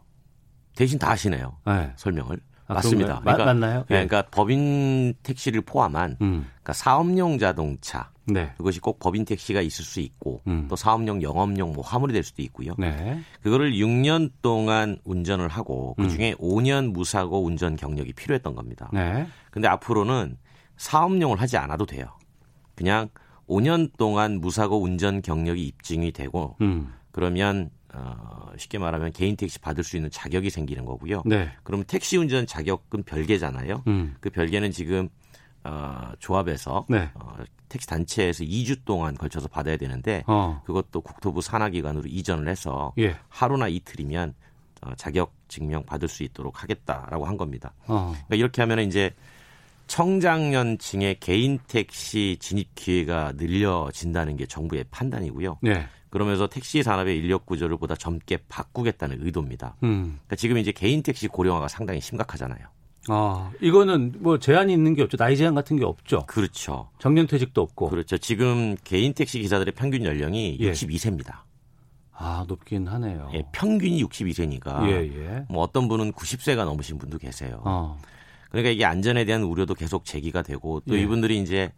대신 0.75 0.99
다 0.99 1.09
하시네요. 1.09 1.57
네. 1.65 1.93
설명을. 1.95 2.39
아, 2.67 2.75
맞습니다. 2.75 3.21
그러니까, 3.21 3.45
맞나요? 3.45 3.79
네, 3.89 4.05
그러니까 4.05 4.21
법인 4.29 5.15
택시를 5.23 5.61
포함한 5.61 6.17
음. 6.21 6.45
그러니까 6.51 6.73
사업용 6.73 7.39
자동차 7.39 8.11
네. 8.31 8.51
그것이 8.57 8.79
꼭 8.79 8.99
법인 8.99 9.25
택시가 9.25 9.61
있을 9.61 9.85
수 9.85 9.99
있고 9.99 10.41
음. 10.47 10.67
또 10.69 10.75
사업용, 10.75 11.21
영업용 11.21 11.73
뭐 11.73 11.83
화물이 11.83 12.13
될 12.13 12.23
수도 12.23 12.41
있고요. 12.43 12.73
네. 12.77 13.19
그거를 13.41 13.73
6년 13.73 14.31
동안 14.41 14.97
운전을 15.03 15.47
하고 15.47 15.95
그 15.95 16.09
중에 16.09 16.35
음. 16.39 16.45
5년 16.45 16.91
무사고 16.91 17.43
운전 17.43 17.75
경력이 17.75 18.13
필요했던 18.13 18.55
겁니다. 18.55 18.89
네. 18.93 19.27
근데 19.51 19.67
앞으로는 19.67 20.37
사업용을 20.77 21.39
하지 21.41 21.57
않아도 21.57 21.85
돼요. 21.85 22.05
그냥 22.75 23.09
5년 23.47 23.91
동안 23.97 24.39
무사고 24.39 24.81
운전 24.81 25.21
경력이 25.21 25.65
입증이 25.65 26.11
되고 26.11 26.55
음. 26.61 26.93
그러면 27.11 27.69
어, 27.93 28.51
쉽게 28.57 28.77
말하면 28.77 29.11
개인 29.11 29.35
택시 29.35 29.59
받을 29.59 29.83
수 29.83 29.95
있는 29.95 30.11
자격이 30.11 30.49
생기는 30.49 30.85
거고요. 30.85 31.23
네. 31.25 31.51
그럼 31.63 31.83
택시 31.87 32.17
운전 32.17 32.45
자격은 32.45 33.03
별개잖아요. 33.03 33.83
음. 33.87 34.15
그 34.19 34.29
별개는 34.29 34.71
지금 34.71 35.09
어, 35.63 36.11
조합에서 36.19 36.85
네. 36.89 37.09
어, 37.15 37.35
택시 37.67 37.87
단체에서 37.87 38.43
2주 38.43 38.83
동안 38.85 39.15
걸쳐서 39.15 39.47
받아야 39.47 39.77
되는데 39.77 40.23
어. 40.27 40.61
그것도 40.65 41.01
국토부 41.01 41.41
산하기관으로 41.41 42.05
이전을 42.07 42.47
해서 42.47 42.93
예. 42.97 43.15
하루나 43.29 43.67
이틀이면 43.67 44.33
어, 44.81 44.91
자격 44.95 45.33
증명 45.47 45.83
받을 45.83 46.07
수 46.07 46.23
있도록 46.23 46.63
하겠다라고 46.63 47.25
한 47.25 47.37
겁니다. 47.37 47.73
어. 47.87 48.11
그러니까 48.11 48.35
이렇게 48.35 48.61
하면 48.61 48.79
이제 48.79 49.13
청장년층의 49.87 51.19
개인 51.19 51.59
택시 51.67 52.37
진입 52.39 52.75
기회가 52.75 53.33
늘려진다는 53.35 54.37
게 54.37 54.45
정부의 54.45 54.85
판단이고요. 54.91 55.57
네. 55.61 55.87
그러면서 56.09 56.47
택시 56.47 56.81
산업의 56.81 57.17
인력 57.17 57.45
구조를 57.45 57.77
보다 57.77 57.95
젊게 57.95 58.37
바꾸겠다는 58.49 59.23
의도입니다. 59.25 59.75
음. 59.83 60.17
그러니까 60.19 60.35
지금 60.35 60.57
이제 60.57 60.71
개인 60.71 61.03
택시 61.03 61.27
고령화가 61.27 61.67
상당히 61.67 62.01
심각하잖아요. 62.01 62.67
아, 63.09 63.51
이거는 63.61 64.13
뭐 64.19 64.37
제한이 64.39 64.71
있는 64.73 64.93
게 64.95 65.01
없죠. 65.03 65.17
나이 65.17 65.35
제한 65.35 65.55
같은 65.55 65.77
게 65.77 65.85
없죠. 65.85 66.25
그렇죠. 66.27 66.89
정년 66.99 67.27
퇴직도 67.27 67.61
없고. 67.61 67.89
그렇죠. 67.89 68.17
지금 68.17 68.75
개인 68.83 69.13
택시 69.13 69.39
기사들의 69.39 69.73
평균 69.75 70.03
연령이 70.05 70.57
예. 70.59 70.71
62세입니다. 70.71 71.39
아, 72.13 72.43
높긴 72.47 72.87
하네요. 72.87 73.29
예, 73.33 73.43
평균이 73.53 74.03
62세니까. 74.03 74.89
예, 74.89 74.93
예. 75.07 75.45
뭐 75.49 75.63
어떤 75.63 75.87
분은 75.87 76.11
90세가 76.13 76.65
넘으신 76.65 76.97
분도 76.97 77.17
계세요. 77.17 77.61
어. 77.63 77.97
그러니까 78.51 78.71
이게 78.71 78.83
안전에 78.85 79.23
대한 79.25 79.43
우려도 79.43 79.73
계속 79.75 80.03
제기가 80.05 80.41
되고 80.41 80.81
또 80.87 80.97
예. 80.97 81.01
이분들이 81.01 81.39
이제 81.39 81.71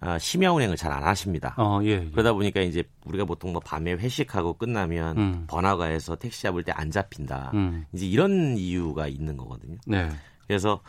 아, 0.00 0.16
심야 0.16 0.52
운행을 0.52 0.76
잘 0.76 0.92
안 0.92 1.02
하십니다. 1.02 1.54
어, 1.58 1.80
예, 1.82 1.88
예. 1.88 2.10
그러다 2.12 2.32
보니까 2.32 2.60
이제 2.60 2.84
우리가 3.06 3.24
보통 3.24 3.50
뭐 3.52 3.60
밤에 3.60 3.94
회식하고 3.94 4.52
끝나면 4.54 5.18
음. 5.18 5.44
번화가에서 5.48 6.14
택시 6.16 6.42
잡을 6.42 6.62
때 6.62 6.70
안 6.72 6.92
잡힌다. 6.92 7.50
음. 7.54 7.84
이제 7.92 8.06
이런 8.06 8.56
이유가 8.56 9.08
있는 9.08 9.36
거거든요. 9.36 9.78
네. 9.86 10.08
그래서 10.48 10.80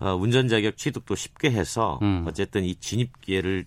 어, 0.00 0.16
운전 0.16 0.48
자격 0.48 0.76
취득도 0.76 1.14
쉽게 1.14 1.52
해서 1.52 2.00
음. 2.02 2.24
어쨌든 2.26 2.64
이 2.64 2.74
진입 2.74 3.20
기회를 3.20 3.66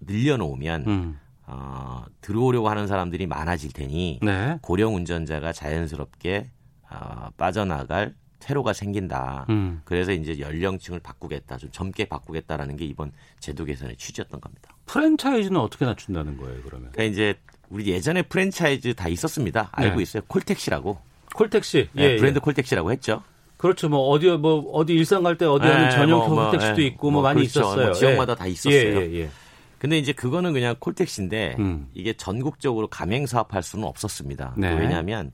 늘려놓으면 0.00 0.86
음. 0.86 1.18
어, 1.46 2.04
들어오려고 2.22 2.70
하는 2.70 2.86
사람들이 2.86 3.26
많아질 3.26 3.72
테니 3.72 4.20
네. 4.22 4.58
고령 4.62 4.94
운전자가 4.94 5.52
자연스럽게 5.52 6.50
어, 6.90 7.28
빠져나갈 7.36 8.14
퇴로가 8.38 8.72
생긴다. 8.72 9.46
음. 9.48 9.82
그래서 9.84 10.12
이제 10.12 10.38
연령층을 10.38 11.00
바꾸겠다, 11.00 11.56
좀 11.56 11.70
젊게 11.72 12.04
바꾸겠다라는 12.04 12.76
게 12.76 12.84
이번 12.84 13.10
제도 13.40 13.64
개선의 13.64 13.96
취지였던 13.96 14.40
겁니다. 14.40 14.76
프랜차이즈는 14.86 15.58
어떻게 15.58 15.84
낮춘다는 15.84 16.36
거예요, 16.36 16.62
그러면? 16.62 16.92
그러니까 16.92 17.02
이제 17.12 17.34
우리 17.68 17.88
예전에 17.88 18.22
프랜차이즈 18.22 18.94
다 18.94 19.08
있었습니다. 19.08 19.70
알고 19.72 19.96
네. 19.96 20.02
있어요. 20.02 20.22
콜택시라고. 20.28 20.98
콜택시. 21.34 21.88
네, 21.92 22.12
예, 22.12 22.16
브랜드 22.16 22.36
예. 22.36 22.40
콜택시라고 22.40 22.92
했죠. 22.92 23.22
그렇죠. 23.56 23.88
뭐 23.88 24.08
어디 24.08 24.28
뭐 24.30 24.70
어디 24.72 24.94
일산 24.94 25.22
갈 25.22 25.36
때 25.36 25.44
어디 25.46 25.66
하는 25.66 25.88
네, 25.88 25.90
전용 25.90 26.18
뭐, 26.20 26.50
콜택시도 26.50 26.74
뭐, 26.74 26.84
있고 26.84 27.10
뭐, 27.10 27.12
뭐 27.12 27.22
많이 27.22 27.40
그렇죠. 27.40 27.60
있었어요. 27.60 27.86
뭐 27.86 27.94
지역마다 27.94 28.32
예. 28.32 28.36
다 28.36 28.46
있었어요. 28.46 28.72
예, 28.74 29.10
예, 29.10 29.20
예. 29.20 29.30
근데 29.78 29.98
이제 29.98 30.12
그거는 30.12 30.52
그냥 30.52 30.74
콜택시인데 30.78 31.56
음. 31.58 31.88
이게 31.94 32.12
전국적으로 32.14 32.88
가맹 32.88 33.26
사업할 33.26 33.62
수는 33.62 33.86
없었습니다. 33.86 34.54
네. 34.56 34.74
왜냐하면 34.74 35.32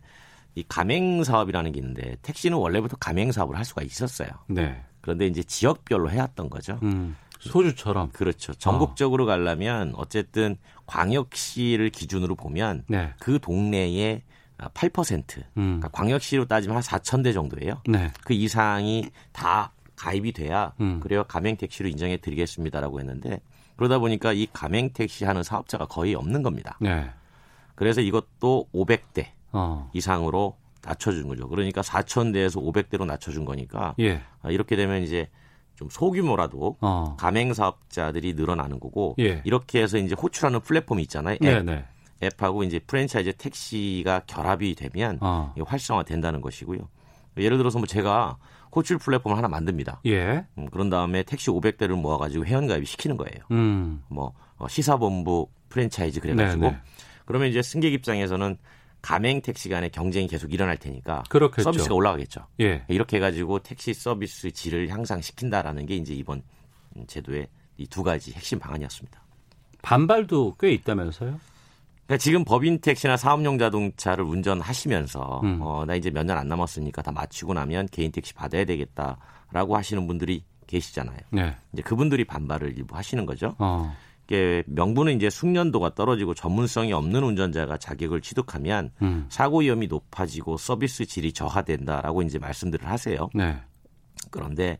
이 0.54 0.64
가맹 0.66 1.24
사업이라는 1.24 1.72
게 1.72 1.78
있는데 1.80 2.16
택시는 2.22 2.58
원래부터 2.58 2.96
가맹 2.98 3.32
사업을 3.32 3.56
할 3.56 3.64
수가 3.64 3.82
있었어요. 3.82 4.28
네. 4.48 4.82
그런데 5.00 5.26
이제 5.26 5.42
지역별로 5.42 6.10
해왔던 6.10 6.50
거죠. 6.50 6.78
음. 6.82 7.16
소주처럼. 7.40 8.10
그렇죠. 8.12 8.54
전국적으로 8.54 9.24
어. 9.24 9.26
가려면 9.26 9.92
어쨌든 9.96 10.56
광역시를 10.86 11.90
기준으로 11.90 12.36
보면 12.36 12.84
네. 12.88 13.12
그 13.18 13.38
동네에 13.40 14.22
8% 14.58 15.38
음. 15.38 15.44
그러니까 15.56 15.88
광역시로 15.88 16.46
따지면 16.46 16.76
한 16.76 16.82
4천 16.82 17.24
대 17.24 17.32
정도예요. 17.32 17.82
네. 17.88 18.10
그 18.24 18.32
이상이 18.34 19.10
다 19.32 19.72
가입이 19.96 20.32
돼야 20.32 20.72
음. 20.80 21.00
그래요 21.00 21.24
가맹 21.24 21.56
택시로 21.56 21.88
인정해 21.88 22.16
드리겠습니다라고 22.16 23.00
했는데 23.00 23.40
그러다 23.76 23.98
보니까 23.98 24.32
이 24.32 24.46
가맹 24.52 24.92
택시 24.92 25.24
하는 25.24 25.42
사업자가 25.42 25.86
거의 25.86 26.14
없는 26.14 26.42
겁니다. 26.42 26.76
네. 26.80 27.10
그래서 27.74 28.00
이것도 28.00 28.68
500대 28.74 29.26
어. 29.52 29.90
이상으로 29.92 30.56
낮춰준 30.84 31.28
거죠. 31.28 31.48
그러니까 31.48 31.80
4천 31.80 32.32
대에서 32.32 32.60
500대로 32.60 33.06
낮춰준 33.06 33.44
거니까 33.44 33.94
예. 34.00 34.22
아, 34.42 34.50
이렇게 34.50 34.76
되면 34.76 35.02
이제 35.02 35.28
좀 35.76 35.88
소규모라도 35.90 36.76
어. 36.80 37.16
가맹 37.18 37.54
사업자들이 37.54 38.34
늘어나는 38.34 38.80
거고 38.80 39.14
예. 39.20 39.42
이렇게 39.44 39.82
해서 39.82 39.98
이제 39.98 40.14
호출하는 40.14 40.60
플랫폼이 40.60 41.02
있잖아요. 41.02 41.34
앱. 41.34 41.40
네, 41.40 41.62
네. 41.62 41.84
앱하고 42.22 42.62
이제 42.64 42.78
프랜차이즈 42.78 43.32
택시가 43.36 44.20
결합이 44.26 44.74
되면 44.74 45.18
어. 45.20 45.52
활성화 45.66 46.04
된다는 46.04 46.40
것이고요. 46.40 46.88
예를 47.38 47.58
들어서 47.58 47.78
뭐 47.78 47.86
제가 47.86 48.36
호출 48.74 48.98
플랫폼을 48.98 49.36
하나 49.36 49.48
만듭니다. 49.48 50.00
예. 50.06 50.46
음, 50.58 50.68
그런 50.70 50.88
다음에 50.90 51.22
택시 51.22 51.50
500대를 51.50 51.90
모아가지고 51.94 52.44
회원가입 52.46 52.86
시키는 52.86 53.16
거예요. 53.16 53.44
음. 53.50 54.02
뭐 54.08 54.32
어, 54.56 54.68
시사본부 54.68 55.48
프랜차이즈 55.68 56.20
그래가지고 56.20 56.60
네네. 56.62 56.72
네. 56.72 56.80
그러면 57.24 57.48
이제 57.48 57.62
승객 57.62 57.92
입장에서는 57.92 58.56
가맹 59.00 59.40
택시 59.42 59.68
간의 59.68 59.90
경쟁이 59.90 60.28
계속 60.28 60.52
일어날 60.52 60.76
테니까 60.76 61.24
그렇겠죠. 61.28 61.64
서비스가 61.64 61.94
올라가겠죠. 61.94 62.46
예. 62.60 62.84
이렇게 62.88 63.16
해가지고 63.16 63.58
택시 63.60 63.92
서비스 63.94 64.50
질을 64.52 64.88
향상시킨다라는 64.90 65.86
게 65.86 65.96
이제 65.96 66.14
이번 66.14 66.42
제도의 67.06 67.48
이 67.78 67.86
두 67.86 68.02
가지 68.02 68.32
핵심 68.32 68.58
방안이었습니다. 68.58 69.20
반발도 69.82 70.56
꽤 70.60 70.70
있다면서요? 70.72 71.40
그러니까 72.06 72.16
지금 72.18 72.44
법인 72.44 72.80
택시나 72.80 73.16
사업용 73.16 73.58
자동차를 73.58 74.24
운전하시면서 74.24 75.40
음. 75.44 75.58
어, 75.62 75.84
나 75.86 75.94
이제 75.94 76.10
몇 76.10 76.26
년 76.26 76.36
안 76.38 76.48
남았으니까 76.48 77.02
다 77.02 77.12
마치고 77.12 77.54
나면 77.54 77.88
개인 77.90 78.10
택시 78.12 78.34
받아야 78.34 78.64
되겠다라고 78.64 79.76
하시는 79.76 80.06
분들이 80.06 80.44
계시잖아요. 80.66 81.18
네. 81.30 81.54
이제 81.72 81.82
그분들이 81.82 82.24
반발을 82.24 82.76
일부 82.76 82.96
하시는 82.96 83.24
거죠. 83.26 83.54
어. 83.58 83.94
이게 84.26 84.62
명분은 84.66 85.16
이제 85.16 85.28
숙련도가 85.30 85.94
떨어지고 85.94 86.34
전문성이 86.34 86.92
없는 86.92 87.22
운전자가 87.22 87.76
자격을 87.76 88.20
취득하면 88.20 88.90
음. 89.02 89.26
사고 89.28 89.58
위험이 89.60 89.88
높아지고 89.88 90.56
서비스 90.56 91.04
질이 91.06 91.32
저하된다라고 91.32 92.22
이제 92.22 92.38
말씀들을 92.38 92.88
하세요. 92.88 93.28
네. 93.34 93.56
그런데 94.30 94.78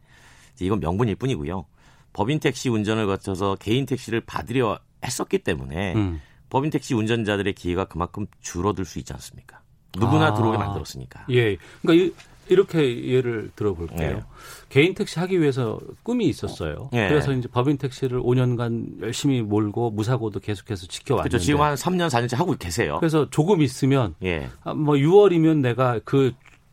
이건 0.61 0.81
명분일 0.81 1.17
뿐이고요. 1.17 1.67
법인 2.13 2.39
택시 2.41 2.69
운전을 2.69 3.07
거쳐서 3.07 3.57
개인 3.57 3.85
택시를 3.87 4.21
받으려 4.21 4.79
했었기 5.05 5.39
때문에 5.41 5.95
음. 5.95 6.21
법인 6.53 6.69
택시 6.71 6.93
운전자들의 6.93 7.55
기회가 7.55 7.87
그만큼 7.87 8.27
줄어들 8.43 8.85
수 8.85 8.99
있지 8.99 9.15
않습니까? 9.15 9.61
누구나 9.99 10.27
아. 10.27 10.35
들어오게 10.35 10.59
만들었으니까. 10.59 11.25
예. 11.31 11.57
그러니까 11.81 12.05
이, 12.05 12.12
이렇게 12.51 13.07
예를 13.07 13.51
들어볼게요. 13.57 14.17
예. 14.19 14.23
개인 14.69 14.93
택시 14.93 15.19
하기 15.19 15.41
위해서 15.41 15.81
꿈이 16.03 16.27
있었어요. 16.27 16.91
예. 16.93 17.09
그래서 17.09 17.33
이제 17.33 17.49
법인 17.49 17.79
택시를 17.79 18.21
5년간 18.21 19.01
열심히 19.01 19.41
몰고 19.41 19.93
무사고도 19.93 20.41
계속해서 20.41 20.88
지켜왔는데. 20.88 21.31
그렇죠. 21.31 21.43
지금 21.43 21.62
한 21.62 21.75
3년 21.75 22.11
4년째 22.11 22.37
하고 22.37 22.55
계세요. 22.55 22.99
그래서 23.01 23.31
조금 23.31 23.62
있으면 23.62 24.15
예. 24.23 24.51
뭐 24.77 24.97
6월이면 24.97 25.62
내가 25.62 26.01
그 26.05 26.33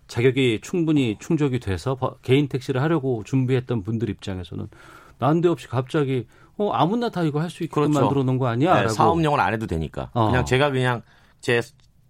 자격이 0.10 0.60
충분히 0.62 1.15
충족이 1.22 1.62
돼서 1.62 1.98
개인 2.22 2.50
택시를 2.50 2.82
하려고 2.82 3.24
준비했던 3.24 3.84
분들 3.84 4.10
입장에서는 4.10 4.68
난데없이 5.20 5.70
갑자기 5.70 6.26
어 6.60 6.72
아무나 6.72 7.10
다 7.10 7.24
이거 7.24 7.39
할 7.41 7.50
수 7.50 7.63
있게 7.63 7.74
그렇죠. 7.74 8.00
만들어 8.00 8.22
놓은 8.24 8.38
거 8.38 8.48
아니야? 8.48 8.82
네, 8.84 8.88
사업용을 8.89 9.39
안 9.39 9.54
해도 9.54 9.65
되니까. 9.65 10.10
어. 10.13 10.28
그냥 10.28 10.45
제가 10.45 10.69
그냥 10.72 11.02
제 11.41 11.62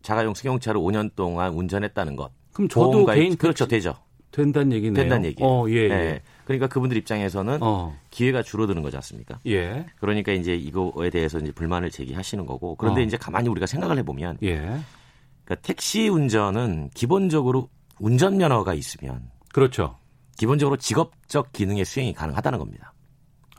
자가용 0.01 0.33
승용차를 0.33 0.81
5년 0.81 1.11
동안 1.15 1.53
운전했다는 1.53 2.15
것. 2.15 2.31
그럼 2.53 2.67
저도 2.67 3.05
개인 3.05 3.37
그렇죠 3.37 3.67
되죠. 3.67 3.95
된다는 4.31 4.73
얘기네요. 4.73 4.93
된다는 4.93 5.25
얘기. 5.25 5.43
어, 5.43 5.65
예, 5.69 5.75
예. 5.75 5.87
네. 5.87 6.21
그러니까 6.45 6.67
그분들 6.67 6.97
입장에서는 6.97 7.59
어. 7.61 7.95
기회가 8.09 8.41
줄어드는 8.43 8.81
거지 8.81 8.95
않습니까? 8.97 9.39
예. 9.47 9.85
그러니까 9.99 10.31
이제 10.33 10.55
이거에 10.55 11.09
대해서 11.09 11.39
이제 11.39 11.51
불만을 11.51 11.89
제기하시는 11.91 12.45
거고 12.45 12.75
그런데 12.75 13.01
어. 13.01 13.03
이제 13.03 13.17
가만히 13.17 13.49
우리가 13.49 13.65
생각을 13.65 13.97
해보면 13.99 14.37
예. 14.43 14.57
그러니까 14.57 15.55
택시 15.63 16.09
운전은 16.09 16.89
기본적으로 16.93 17.69
운전 17.99 18.37
면허가 18.37 18.73
있으면 18.73 19.29
그렇죠. 19.53 19.97
기본적으로 20.37 20.77
직업적 20.77 21.51
기능의 21.51 21.85
수행이 21.85 22.13
가능하다는 22.13 22.59
겁니다. 22.59 22.93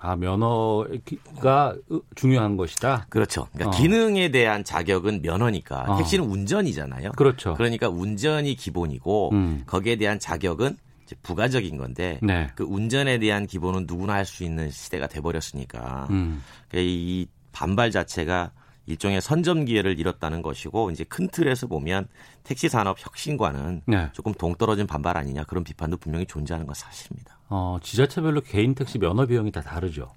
아 0.02 0.16
면허가 0.16 1.76
중요한 2.14 2.56
것이다. 2.56 3.06
그렇죠. 3.10 3.46
그러니까 3.52 3.76
어. 3.76 3.80
기능에 3.80 4.30
대한 4.30 4.64
자격은 4.64 5.20
면허니까 5.22 5.84
어. 5.88 5.96
택시는 5.98 6.24
운전이잖아요. 6.24 7.12
그렇죠. 7.12 7.54
그러니까 7.54 7.88
운전이 7.88 8.54
기본이고 8.54 9.30
음. 9.32 9.62
거기에 9.66 9.96
대한 9.96 10.18
자격은 10.18 10.76
부가적인 11.22 11.76
건데 11.76 12.18
네. 12.22 12.48
그 12.54 12.64
운전에 12.64 13.18
대한 13.18 13.46
기본은 13.46 13.84
누구나 13.86 14.14
할 14.14 14.24
수 14.24 14.44
있는 14.44 14.70
시대가 14.70 15.06
돼버렸으니까 15.06 16.06
음. 16.10 16.42
그러니까 16.68 16.90
이 16.90 17.26
반발 17.52 17.90
자체가 17.90 18.52
일종의 18.86 19.20
선점 19.20 19.64
기회를 19.64 19.98
잃었다는 19.98 20.42
것이고 20.42 20.90
이제 20.90 21.04
큰 21.04 21.28
틀에서 21.28 21.66
보면 21.66 22.08
택시 22.42 22.68
산업 22.68 22.96
혁신과는 22.98 23.82
네. 23.86 24.08
조금 24.12 24.32
동떨어진 24.34 24.86
반발 24.86 25.16
아니냐 25.16 25.44
그런 25.44 25.64
비판도 25.64 25.98
분명히 25.98 26.26
존재하는 26.26 26.66
건 26.66 26.74
사실입니다. 26.74 27.38
어, 27.48 27.78
지자체별로 27.82 28.40
개인 28.40 28.74
택시 28.74 28.98
면허 28.98 29.26
비용이 29.26 29.52
다 29.52 29.60
다르죠. 29.60 30.12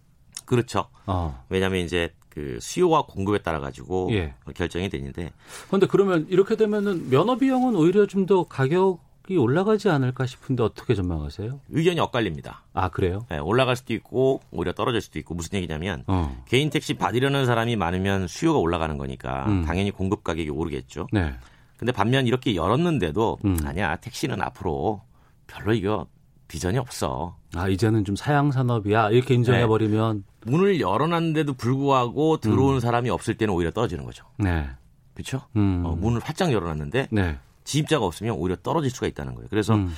그렇죠. 0.45 0.87
어. 1.05 1.43
왜냐하면 1.49 1.81
이제 1.85 2.13
그 2.29 2.57
수요와 2.59 3.05
공급에 3.05 3.39
따라 3.43 3.59
가지고 3.59 4.09
예. 4.11 4.33
결정이 4.55 4.89
되는데. 4.89 5.31
그런데 5.67 5.85
그러면 5.87 6.25
이렇게 6.29 6.55
되면은 6.55 7.09
면허 7.09 7.37
비용은 7.37 7.75
오히려 7.75 8.07
좀 8.07 8.25
더 8.25 8.43
가격 8.45 8.99
이 9.29 9.37
올라가지 9.37 9.89
않을까 9.89 10.25
싶은데 10.25 10.63
어떻게 10.63 10.95
전망하세요? 10.95 11.61
의견이 11.69 11.99
엇갈립니다. 12.01 12.63
아 12.73 12.89
그래요? 12.89 13.25
네, 13.29 13.37
올라갈 13.37 13.77
수도 13.77 13.93
있고 13.93 14.41
오히려 14.51 14.73
떨어질 14.73 14.99
수도 14.99 15.17
있고 15.19 15.33
무슨 15.33 15.57
얘기냐면 15.57 16.03
어. 16.07 16.43
개인 16.47 16.69
택시 16.69 16.93
받으려는 16.93 17.45
사람이 17.45 17.77
많으면 17.77 18.27
수요가 18.27 18.59
올라가는 18.59 18.97
거니까 18.97 19.45
음. 19.47 19.63
당연히 19.65 19.91
공급 19.91 20.23
가격이 20.23 20.49
오르겠죠. 20.49 21.07
네. 21.13 21.33
근데 21.77 21.91
반면 21.93 22.27
이렇게 22.27 22.55
열었는데도 22.55 23.39
음. 23.45 23.57
아니야 23.63 23.95
택시는 23.97 24.41
앞으로 24.41 25.01
별로 25.47 25.73
이거 25.73 26.07
비전이 26.49 26.77
없어. 26.77 27.37
아 27.55 27.69
이제는 27.69 28.03
좀 28.03 28.17
사양 28.17 28.51
산업이야 28.51 29.11
이렇게 29.11 29.35
인정해 29.35 29.65
버리면 29.65 30.25
네. 30.45 30.51
문을 30.51 30.81
열어놨는데도 30.81 31.53
불구하고 31.53 32.37
들어오는 32.37 32.75
음. 32.75 32.79
사람이 32.81 33.09
없을 33.09 33.35
때는 33.35 33.53
오히려 33.53 33.71
떨어지는 33.71 34.03
거죠. 34.03 34.25
네. 34.37 34.67
그렇죠? 35.13 35.41
음. 35.55 35.83
어, 35.85 35.95
문을 35.95 36.19
활짝 36.21 36.51
열어놨는데 36.51 37.07
네. 37.11 37.37
지입자가 37.63 38.05
없으면 38.05 38.35
오히려 38.35 38.55
떨어질 38.57 38.91
수가 38.91 39.07
있다는 39.07 39.35
거예요. 39.35 39.47
그래서 39.49 39.75
음. 39.75 39.93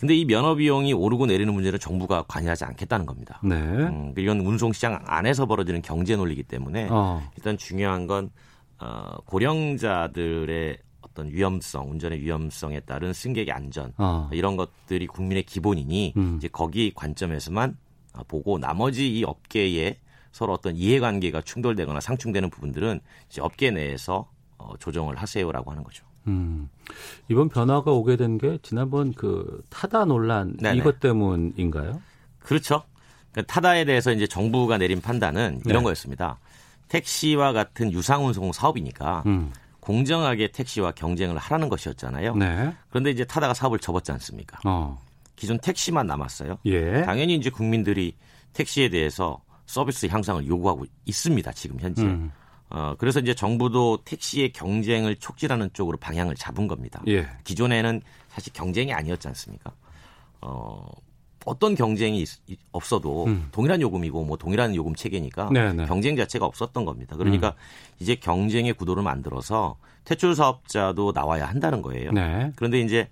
근데 0.00 0.14
이 0.14 0.24
면허 0.24 0.54
비용이 0.54 0.94
오르고 0.94 1.26
내리는 1.26 1.52
문제는 1.52 1.78
정부가 1.78 2.24
관여하지 2.26 2.64
않겠다는 2.64 3.04
겁니다. 3.04 3.38
네. 3.44 3.56
음, 3.56 4.14
이건 4.16 4.40
운송 4.40 4.72
시장 4.72 4.98
안에서 5.04 5.44
벌어지는 5.44 5.82
경제 5.82 6.16
논리이기 6.16 6.44
때문에 6.44 6.88
어. 6.90 7.22
일단 7.36 7.58
중요한 7.58 8.06
건 8.06 8.30
어, 8.78 9.18
고령자들의 9.26 10.78
어떤 11.02 11.28
위험성, 11.30 11.90
운전의 11.90 12.22
위험성에 12.22 12.80
따른 12.80 13.12
승객의 13.12 13.52
안전 13.52 13.92
어. 13.98 14.30
이런 14.32 14.56
것들이 14.56 15.06
국민의 15.06 15.42
기본이니 15.42 16.14
음. 16.16 16.36
이제 16.38 16.48
거기 16.48 16.92
관점에서만 16.94 17.76
보고 18.26 18.58
나머지 18.58 19.18
이 19.18 19.24
업계에 19.24 19.98
서로 20.32 20.54
어떤 20.54 20.76
이해관계가 20.76 21.42
충돌되거나 21.42 22.00
상충되는 22.00 22.48
부분들은 22.48 23.00
이제 23.28 23.42
업계 23.42 23.70
내에서 23.70 24.30
어, 24.56 24.76
조정을 24.78 25.16
하세요라고 25.16 25.70
하는 25.70 25.84
거죠. 25.84 26.06
음. 26.26 26.68
이번 27.28 27.48
변화가 27.48 27.90
오게 27.92 28.16
된 28.16 28.38
게 28.38 28.58
지난번 28.62 29.12
그 29.12 29.62
타다 29.70 30.04
논란 30.04 30.56
네네. 30.58 30.76
이것 30.78 31.00
때문인가요? 31.00 32.00
그렇죠. 32.40 32.82
그러니까 33.32 33.52
타다에 33.52 33.84
대해서 33.84 34.12
이제 34.12 34.26
정부가 34.26 34.78
내린 34.78 35.00
판단은 35.00 35.60
이런 35.64 35.78
네. 35.78 35.84
거였습니다. 35.84 36.38
택시와 36.88 37.52
같은 37.52 37.92
유상운송 37.92 38.52
사업이니까 38.52 39.22
음. 39.26 39.52
공정하게 39.80 40.48
택시와 40.52 40.92
경쟁을 40.92 41.38
하라는 41.38 41.68
것이었잖아요. 41.68 42.34
네. 42.36 42.74
그런데 42.90 43.10
이제 43.10 43.24
타다가 43.24 43.54
사업을 43.54 43.78
접었지 43.78 44.10
않습니까? 44.12 44.58
어. 44.64 45.00
기존 45.36 45.58
택시만 45.58 46.06
남았어요. 46.06 46.58
예. 46.66 47.02
당연히 47.02 47.34
이제 47.36 47.48
국민들이 47.50 48.14
택시에 48.52 48.88
대해서 48.90 49.40
서비스 49.66 50.06
향상을 50.06 50.46
요구하고 50.46 50.84
있습니다. 51.06 51.52
지금 51.52 51.78
현재. 51.80 52.02
음. 52.02 52.30
어, 52.70 52.94
그래서 52.98 53.20
이제 53.20 53.34
정부도 53.34 53.98
택시의 54.04 54.52
경쟁을 54.52 55.16
촉진하는 55.16 55.70
쪽으로 55.72 55.96
방향을 55.98 56.36
잡은 56.36 56.68
겁니다. 56.68 57.02
예. 57.08 57.28
기존에는 57.44 58.00
사실 58.28 58.52
경쟁이 58.52 58.92
아니었지 58.92 59.26
않습니까? 59.28 59.72
어, 60.40 60.88
어떤 61.46 61.74
경쟁이 61.74 62.22
있, 62.22 62.58
없어도 62.70 63.24
음. 63.24 63.48
동일한 63.50 63.80
요금이고 63.80 64.24
뭐 64.24 64.36
동일한 64.36 64.74
요금 64.74 64.94
체계니까 64.94 65.50
네네. 65.50 65.72
네. 65.72 65.86
경쟁 65.86 66.14
자체가 66.16 66.46
없었던 66.46 66.84
겁니다. 66.84 67.16
그러니까 67.16 67.48
음. 67.48 67.52
이제 67.98 68.14
경쟁의 68.14 68.74
구도를 68.74 69.02
만들어서 69.02 69.76
퇴출 70.04 70.34
사업자도 70.34 71.12
나와야 71.12 71.46
한다는 71.46 71.82
거예요. 71.82 72.12
네. 72.12 72.52
그런데 72.56 72.80
이제 72.80 73.08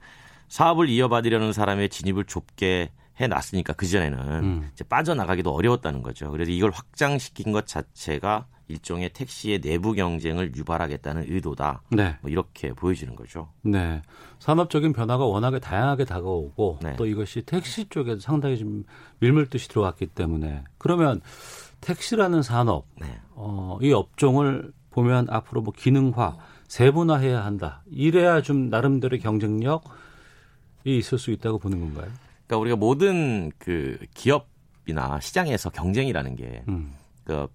사업을 0.49 0.89
이어받으려는 0.89 1.53
사람의 1.53 1.89
진입을 1.89 2.25
좁게 2.25 2.91
해놨으니까 3.21 3.73
그 3.75 3.87
전에는 3.87 4.19
음. 4.45 4.71
이제 4.73 4.85
빠져나가기도 4.85 5.51
어려웠다는 5.53 6.03
거죠. 6.03 6.31
그래서 6.31 6.51
이걸 6.51 6.71
확장시킨 6.71 7.53
것 7.53 7.67
자체가 7.67 8.47
일종의 8.69 9.11
택시의 9.15 9.61
내부 9.61 9.95
경쟁을 9.95 10.55
유발하겠다는 10.55 11.25
의도다. 11.29 11.83
네. 11.91 12.17
뭐 12.21 12.31
이렇게 12.31 12.73
보여지는 12.73 13.17
거죠. 13.17 13.49
네. 13.63 14.03
산업적인 14.39 14.93
변화가 14.93 15.25
워낙에 15.25 15.59
다양하게 15.59 16.05
다가오고 16.05 16.81
네. 16.83 16.97
또 16.97 17.07
이것이 17.07 17.43
택시 17.43 17.89
쪽에도 17.89 18.21
상당히 18.21 18.59
좀 18.59 18.85
밀물듯이 19.21 19.69
들어왔기 19.69 20.09
때문에 20.09 20.65
그러면 20.77 21.21
택시라는 21.81 22.43
산업, 22.43 22.87
네. 23.01 23.21
어, 23.31 23.79
이 23.81 23.93
업종을 23.93 24.73
보면 24.91 25.29
앞으로 25.31 25.63
뭐 25.63 25.73
기능화, 25.75 26.37
세분화해야 26.67 27.45
한다. 27.45 27.83
이래야 27.91 28.43
좀 28.43 28.69
나름대로의 28.69 29.21
경쟁력이 29.21 29.81
있을 30.85 31.19
수 31.19 31.31
있다고 31.31 31.59
보는 31.59 31.81
건가요? 31.81 32.11
그러니까 32.49 32.59
우리가 32.59 32.77
모든 32.77 33.53
그 33.59 33.99
기업이나 34.15 35.21
시장에서 35.21 35.71
경쟁이라는 35.71 36.35
게 36.35 36.63
음. 36.69 36.95
그 37.25 37.47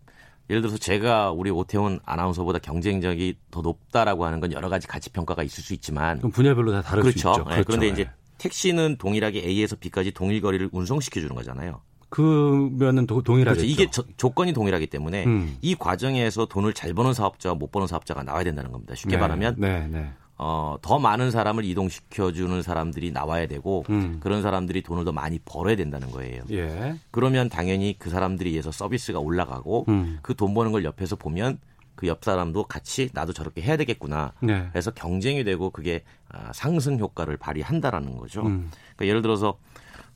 예를 0.49 0.61
들어서 0.61 0.77
제가 0.77 1.31
우리 1.31 1.49
오태훈 1.49 1.99
아나운서보다 2.05 2.59
경쟁력이 2.59 3.37
더 3.49 3.61
높다라고 3.61 4.25
하는 4.25 4.39
건 4.39 4.53
여러 4.53 4.69
가지 4.69 4.87
가치 4.87 5.09
평가가 5.09 5.41
있을 5.41 5.63
수 5.63 5.73
있지만 5.73 6.19
분야별로 6.19 6.71
다 6.71 6.81
다를 6.81 7.01
그렇죠. 7.01 7.33
수 7.33 7.39
있죠. 7.39 7.43
그렇죠. 7.43 7.55
네, 7.55 7.63
그런데 7.65 7.87
이제 7.87 8.09
택시는 8.37 8.97
동일하게 8.97 9.39
A에서 9.39 9.75
B까지 9.77 10.11
동일 10.11 10.41
거리를 10.41 10.69
운송시켜 10.71 11.19
주는 11.21 11.35
거잖아요. 11.35 11.81
그면은 12.09 13.07
동일하죠. 13.07 13.61
그렇죠. 13.61 13.65
이게 13.65 13.89
저, 13.89 14.03
조건이 14.17 14.53
동일하기 14.53 14.85
때문에 14.87 15.25
음. 15.25 15.57
이 15.61 15.73
과정에서 15.73 16.45
돈을 16.45 16.73
잘 16.73 16.93
버는 16.93 17.13
사업자와 17.13 17.55
못 17.55 17.71
버는 17.71 17.87
사업자가 17.87 18.21
나와야 18.21 18.43
된다는 18.43 18.71
겁니다. 18.71 18.93
쉽게 18.93 19.15
네, 19.15 19.21
말하면 19.21 19.55
네, 19.57 19.87
네. 19.87 20.13
어, 20.45 20.77
더 20.81 20.99
많은 20.99 21.31
사람을 21.31 21.63
이동시켜주는 21.63 22.61
사람들이 22.61 23.11
나와야 23.11 23.47
되고 23.47 23.85
음. 23.89 24.17
그런 24.19 24.41
사람들이 24.41 24.81
돈을 24.81 25.05
더 25.05 25.13
많이 25.13 25.39
벌어야 25.39 25.77
된다는 25.77 26.11
거예요. 26.11 26.43
예. 26.51 26.95
그러면 27.11 27.47
당연히 27.47 27.95
그 27.97 28.09
사람들이 28.09 28.49
의해서 28.49 28.69
서비스가 28.69 29.19
올라가고 29.19 29.85
음. 29.87 30.19
그돈 30.21 30.53
버는 30.53 30.73
걸 30.73 30.83
옆에서 30.83 31.15
보면 31.15 31.59
그 31.95 32.07
옆 32.07 32.25
사람도 32.25 32.65
같이 32.65 33.09
나도 33.13 33.31
저렇게 33.31 33.61
해야 33.61 33.77
되겠구나. 33.77 34.33
네. 34.41 34.67
그래서 34.71 34.91
경쟁이 34.91 35.45
되고 35.45 35.69
그게 35.69 36.03
아, 36.27 36.51
상승 36.53 36.99
효과를 36.99 37.37
발휘한다라는 37.37 38.17
거죠. 38.17 38.41
음. 38.41 38.69
그러니까 38.95 39.05
예를 39.07 39.21
들어서 39.21 39.57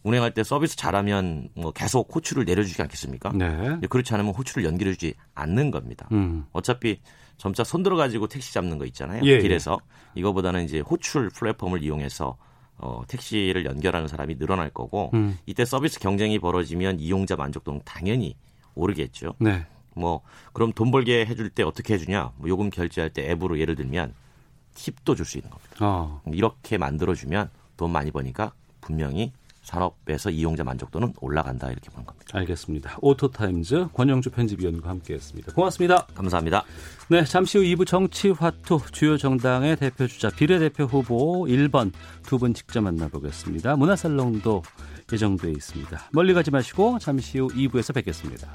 운행할 0.04 0.34
때 0.34 0.44
서비스 0.44 0.76
잘하면 0.76 1.48
뭐 1.56 1.72
계속 1.72 2.14
호출을 2.14 2.44
내려주지 2.44 2.82
않겠습니까? 2.82 3.32
네. 3.34 3.80
그렇지 3.90 4.14
않으면 4.14 4.34
호출을 4.34 4.66
연결해주지 4.66 5.14
않는 5.36 5.72
겁니다. 5.72 6.10
음. 6.12 6.46
어차피 6.52 7.00
점차 7.38 7.64
손들어 7.64 7.96
가지고 7.96 8.28
택시 8.28 8.54
잡는 8.54 8.78
거 8.78 8.86
있잖아요. 8.86 9.22
예, 9.24 9.40
길에서 9.40 9.78
예. 10.16 10.20
이거보다는 10.20 10.66
이제 10.66 10.80
호출 10.80 11.30
플랫폼을 11.30 11.84
이용해서 11.84 12.38
어, 12.80 13.02
택시를 13.08 13.66
연결하는 13.66 14.08
사람이 14.08 14.38
늘어날 14.38 14.70
거고 14.70 15.12
음. 15.14 15.38
이때 15.46 15.66
서비스 15.66 16.00
경쟁이 16.00 16.40
벌어지면 16.40 17.00
이용자 17.00 17.36
만족도는 17.36 17.82
당연히 17.86 18.36
오르겠죠. 18.76 19.34
네. 19.40 19.66
뭐 19.96 20.22
그럼 20.54 20.72
돈 20.74 20.92
벌게 20.92 21.26
해줄 21.26 21.50
때 21.50 21.64
어떻게 21.64 21.96
해주냐? 21.96 22.34
뭐 22.38 22.50
요금 22.50 22.70
결제할 22.70 23.10
때 23.10 23.32
앱으로 23.32 23.60
예를 23.60 23.76
들면 23.76 24.14
팁도 24.76 25.16
줄 25.16 25.26
수 25.26 25.38
있는 25.40 25.50
겁니다. 25.50 25.76
어. 25.80 26.22
이렇게 26.32 26.78
만들어주면 26.78 27.50
돈 27.78 27.92
많이 27.92 28.12
버니까 28.12 28.54
분명히 28.80 29.34
산업에서 29.68 30.30
이용자 30.30 30.64
만족도는 30.64 31.14
올라간다 31.20 31.68
이렇게 31.70 31.90
보는 31.90 32.06
겁니다. 32.06 32.26
알겠습니다. 32.34 32.98
오토타임즈 33.02 33.90
권용주 33.94 34.30
편집위원과 34.32 34.90
함께했습니다. 34.90 35.52
고맙습니다. 35.54 36.06
감사합니다. 36.16 36.64
네, 37.10 37.26
잠시 37.26 37.58
후 37.58 37.64
2부 37.66 37.86
정치화투 37.86 38.80
주요 38.94 39.18
정당의 39.18 39.76
대표 39.76 40.08
주자 40.08 40.30
비례대표 40.30 40.86
후보 40.86 41.46
1번 41.46 41.92
두 42.26 42.38
분 42.38 42.54
직접 42.54 42.82
만나보겠습니다. 42.82 43.76
문화살롱도 43.76 44.64
예정돼 45.12 45.52
있습니다. 45.52 46.10
멀리 46.14 46.34
가지 46.34 46.50
마시고 46.52 47.00
잠시 47.00 47.40
후 47.40 47.48
2부에서 47.50 47.94
뵙겠습니다. 47.94 48.48